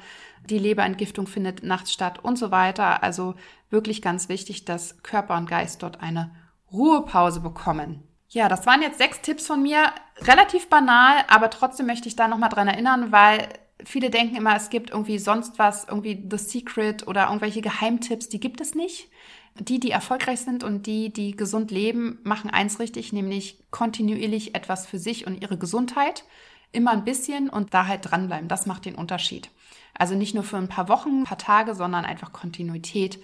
Die 0.50 0.60
Leberentgiftung 0.60 1.26
findet 1.26 1.64
nachts 1.64 1.92
statt 1.92 2.20
und 2.24 2.38
so 2.38 2.52
weiter. 2.52 3.02
Also 3.02 3.34
wirklich 3.72 4.04
ganz 4.04 4.30
wichtig, 4.30 4.66
dass 4.66 5.02
Körper 5.02 5.36
und 5.36 5.50
Geist 5.50 5.82
dort 5.82 6.02
eine 6.02 6.32
Ruhepause 6.72 7.40
bekommen. 7.40 8.04
Ja, 8.30 8.50
das 8.50 8.68
waren 8.68 8.82
jetzt 8.82 9.00
sechs 9.00 9.22
Tipps 9.22 9.48
von 9.48 9.64
mir. 9.64 9.92
Relativ 10.22 10.70
banal, 10.70 11.24
aber 11.28 11.50
trotzdem 11.50 11.88
möchte 11.88 12.08
ich 12.08 12.16
da 12.16 12.28
nochmal 12.28 12.50
dran 12.50 12.68
erinnern, 12.68 13.12
weil 13.12 13.48
viele 13.84 14.10
denken 14.10 14.36
immer, 14.36 14.56
es 14.56 14.70
gibt 14.70 14.92
irgendwie 14.92 15.18
sonst 15.18 15.58
was, 15.58 15.86
irgendwie 15.86 16.28
The 16.30 16.38
Secret 16.38 17.08
oder 17.08 17.26
irgendwelche 17.26 17.62
Geheimtipps. 17.62 18.30
Die 18.30 18.40
gibt 18.40 18.62
es 18.62 18.76
nicht 18.76 19.10
die, 19.60 19.80
die 19.80 19.92
erfolgreich 19.92 20.42
sind 20.42 20.64
und 20.64 20.86
die, 20.86 21.12
die 21.12 21.36
gesund 21.36 21.72
leben, 21.72 22.20
machen 22.24 22.50
eins 22.50 22.80
richtig, 22.80 23.14
nämlich 23.14 23.60
kontinuierlich 23.72 24.56
etwas 24.56 24.88
für 24.88 25.00
sich 25.00 25.28
und 25.28 25.42
ihre 25.42 25.58
Gesundheit. 25.58 26.24
Immer 26.72 26.92
ein 26.92 27.06
bisschen 27.06 27.50
und 27.50 27.74
da 27.74 27.88
halt 27.88 28.10
dranbleiben. 28.10 28.48
Das 28.48 28.66
macht 28.66 28.86
den 28.86 28.96
Unterschied. 28.96 29.50
Also 29.94 30.16
nicht 30.16 30.36
nur 30.36 30.44
für 30.44 30.58
ein 30.58 30.70
paar 30.70 30.90
Wochen, 30.90 31.22
ein 31.22 31.24
paar 31.24 31.38
Tage, 31.38 31.76
sondern 31.76 32.06
einfach 32.06 32.34
Kontinuität 32.34 33.20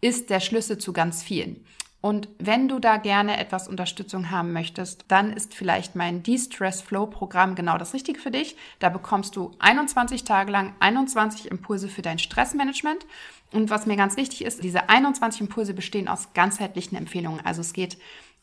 ist 0.00 0.30
der 0.30 0.40
Schlüssel 0.40 0.78
zu 0.78 0.92
ganz 0.92 1.22
vielen. 1.22 1.64
Und 2.06 2.28
wenn 2.38 2.68
du 2.68 2.78
da 2.78 2.98
gerne 2.98 3.36
etwas 3.36 3.66
Unterstützung 3.66 4.30
haben 4.30 4.52
möchtest, 4.52 5.06
dann 5.08 5.32
ist 5.32 5.54
vielleicht 5.54 5.96
mein 5.96 6.22
De-Stress 6.22 6.80
Flow 6.80 7.06
Programm 7.06 7.56
genau 7.56 7.78
das 7.78 7.94
Richtige 7.94 8.20
für 8.20 8.30
dich. 8.30 8.54
Da 8.78 8.90
bekommst 8.90 9.34
du 9.34 9.50
21 9.58 10.22
Tage 10.22 10.52
lang 10.52 10.72
21 10.78 11.50
Impulse 11.50 11.88
für 11.88 12.02
dein 12.02 12.20
Stressmanagement. 12.20 13.04
Und 13.50 13.70
was 13.70 13.86
mir 13.86 13.96
ganz 13.96 14.16
wichtig 14.16 14.44
ist, 14.44 14.62
diese 14.62 14.88
21 14.88 15.40
Impulse 15.40 15.74
bestehen 15.74 16.06
aus 16.06 16.32
ganzheitlichen 16.32 16.96
Empfehlungen. 16.96 17.44
Also 17.44 17.60
es 17.60 17.72
geht 17.72 17.98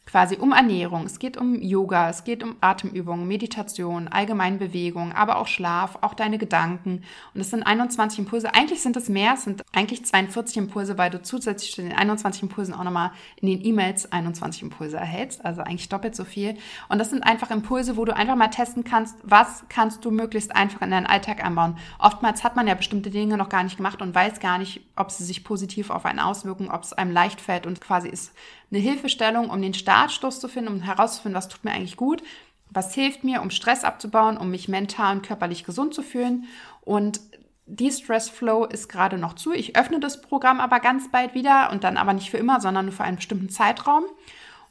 quasi 0.06 0.36
um 0.36 0.52
Ernährung, 0.52 1.06
es 1.06 1.18
geht 1.18 1.38
um 1.38 1.62
Yoga, 1.62 2.10
es 2.10 2.24
geht 2.24 2.44
um 2.44 2.58
Atemübungen, 2.62 3.28
Meditation, 3.28 4.08
allgemein 4.10 4.60
Bewegung, 4.60 5.14
aber 5.14 5.38
auch 5.38 5.48
Schlaf, 5.48 5.98
auch 6.02 6.14
deine 6.14 6.38
Gedanken. 6.38 7.04
Und 7.34 7.42
es 7.42 7.50
sind 7.50 7.64
21 7.64 8.20
Impulse. 8.20 8.54
Eigentlich 8.54 8.82
sind 8.82 8.98
es 8.98 9.10
mehr, 9.10 9.34
es 9.36 9.44
sind 9.44 9.64
eigentlich 9.72 10.06
42 10.06 10.58
Impulse, 10.58 10.98
weil 10.98 11.10
du 11.10 11.22
zusätzlich 11.22 11.72
zu 11.72 11.82
den 11.82 11.94
21 11.94 12.44
Impulsen 12.44 12.74
auch 12.74 12.84
nochmal 12.84 13.12
in 13.38 13.48
den 13.48 13.66
E-Mails 13.66 14.12
21 14.12 14.64
Impulse 14.64 14.98
erhältst, 14.98 15.44
also 15.46 15.62
eigentlich 15.62 15.90
doppelt 15.90 16.16
so 16.16 16.26
viel. 16.26 16.58
Und 16.90 17.00
das 17.00 17.10
sind 17.10 17.24
einfach 17.24 17.50
Impulse, 17.50 17.96
wo 17.96 18.06
du 18.06 18.16
einfach 18.16 18.36
mal 18.36 18.50
testen 18.50 18.84
kannst, 18.84 19.16
was 19.24 19.64
kannst 19.70 20.04
du 20.04 20.12
möglichst 20.12 20.56
einfach 20.56 20.82
in 20.82 20.92
deinen 20.92 21.08
Alltag 21.08 21.44
einbauen. 21.44 21.78
Oftmals 21.98 22.44
hat 22.44 22.56
man 22.56 22.68
ja 22.68 22.76
bestimmte 22.76 23.10
Dinge 23.10 23.38
noch 23.38 23.50
gar 23.50 23.64
nicht 23.64 23.78
gemacht 23.78 24.02
und 24.02 24.14
weiß 24.14 24.40
gar 24.40 24.58
nicht, 24.58 24.82
ob 24.96 25.12
sie 25.12 25.24
sich 25.24 25.44
positiv 25.44 25.90
auf 25.90 26.06
einen 26.06 26.20
auswirken, 26.20 26.70
ob 26.70 26.84
es 26.84 26.94
einem 26.94 27.12
leicht 27.12 27.40
fällt 27.40 27.66
und 27.66 27.80
quasi 27.82 28.10
ist 28.10 28.34
eine 28.74 28.82
Hilfestellung, 28.82 29.50
um 29.50 29.62
den 29.62 29.74
Startstoß 29.94 30.40
zu 30.40 30.48
finden, 30.48 30.74
um 30.74 30.82
herauszufinden, 30.82 31.38
was 31.38 31.50
tut 31.50 31.64
mir 31.64 31.72
eigentlich 31.72 31.98
gut, 31.98 32.24
was 32.72 32.96
hilft 32.96 33.24
mir, 33.24 33.44
um 33.44 33.52
Stress 33.52 33.84
abzubauen, 33.84 34.38
um 34.38 34.50
mich 34.50 34.68
mental 34.68 35.16
und 35.16 35.22
körperlich 35.22 35.66
gesund 35.66 35.94
zu 35.94 36.02
fühlen. 36.02 36.46
Und 36.82 37.22
die 37.68 37.92
Stress 37.92 38.28
Flow 38.28 38.66
ist 38.66 38.90
gerade 38.90 39.20
noch 39.20 39.36
zu. 39.36 39.54
Ich 39.54 39.78
öffne 39.78 40.00
das 40.00 40.22
Programm 40.22 40.60
aber 40.60 40.80
ganz 40.80 41.12
bald 41.12 41.36
wieder 41.36 41.70
und 41.72 41.84
dann 41.84 41.98
aber 41.98 42.14
nicht 42.14 42.32
für 42.32 42.38
immer, 42.38 42.60
sondern 42.60 42.86
nur 42.86 42.94
für 42.94 43.04
einen 43.04 43.18
bestimmten 43.18 43.50
Zeitraum. 43.50 44.04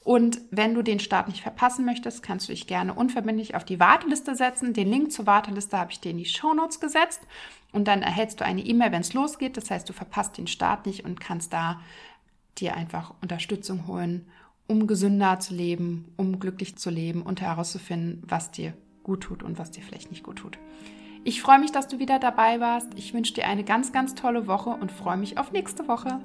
Und 0.03 0.41
wenn 0.51 0.75
du 0.75 0.83
den 0.83 0.99
Start 0.99 1.29
nicht 1.29 1.43
verpassen 1.43 1.85
möchtest, 1.85 2.25
kannst 2.25 2.49
du 2.49 2.53
dich 2.53 2.67
gerne 2.67 2.93
unverbindlich 2.93 3.55
auf 3.55 3.65
die 3.65 3.79
Warteliste 3.79 4.35
setzen. 4.35 4.75
Den 4.75 4.91
Link 4.91 5.13
zur 5.13 5.27
Warteliste 5.27 5.79
habe 5.79 5.93
ich 5.93 6.01
dir 6.01 6.11
in 6.11 6.19
die 6.19 6.25
Show 6.25 6.53
Notes 6.53 6.81
gesetzt. 6.81 7.21
Und 7.71 7.87
dann 7.87 8.03
erhältst 8.03 8.41
du 8.41 8.45
eine 8.45 8.63
E-Mail, 8.63 8.91
wenn 8.91 9.03
es 9.03 9.15
losgeht. 9.15 9.57
Das 9.57 9.71
heißt, 9.71 9.89
du 9.89 9.93
verpasst 9.93 10.37
den 10.37 10.49
Start 10.49 10.87
nicht 10.87 11.05
und 11.05 11.21
kannst 11.21 11.53
da 11.53 11.81
dir 12.59 12.75
einfach 12.75 13.15
Unterstützung 13.23 13.87
holen, 13.87 14.27
um 14.67 14.87
gesünder 14.87 15.39
zu 15.41 15.55
leben, 15.55 16.13
um 16.17 16.39
glücklich 16.39 16.77
zu 16.77 16.91
leben 16.91 17.23
und 17.23 17.41
herauszufinden, 17.41 18.23
was 18.27 18.51
dir 18.51 18.75
gut 19.03 19.23
tut 19.23 19.43
und 19.43 19.59
was 19.59 19.71
dir 19.71 19.83
vielleicht 19.83 20.11
nicht 20.11 20.23
gut 20.23 20.37
tut. 20.39 20.59
Ich 21.25 21.41
freue 21.41 21.61
mich, 21.61 21.71
dass 21.71 21.87
du 21.87 21.99
wieder 21.99 22.19
dabei 22.19 22.59
warst. 22.59 22.89
Ich 22.97 23.15
wünsche 23.15 23.35
dir 23.35 23.47
eine 23.47 23.65
ganz, 23.65 23.93
ganz 23.93 24.15
tolle 24.15 24.47
Woche 24.47 24.71
und 24.71 24.91
freue 24.91 25.17
mich 25.17 25.39
auf 25.39 25.53
nächste 25.53 25.87
Woche. 25.87 26.21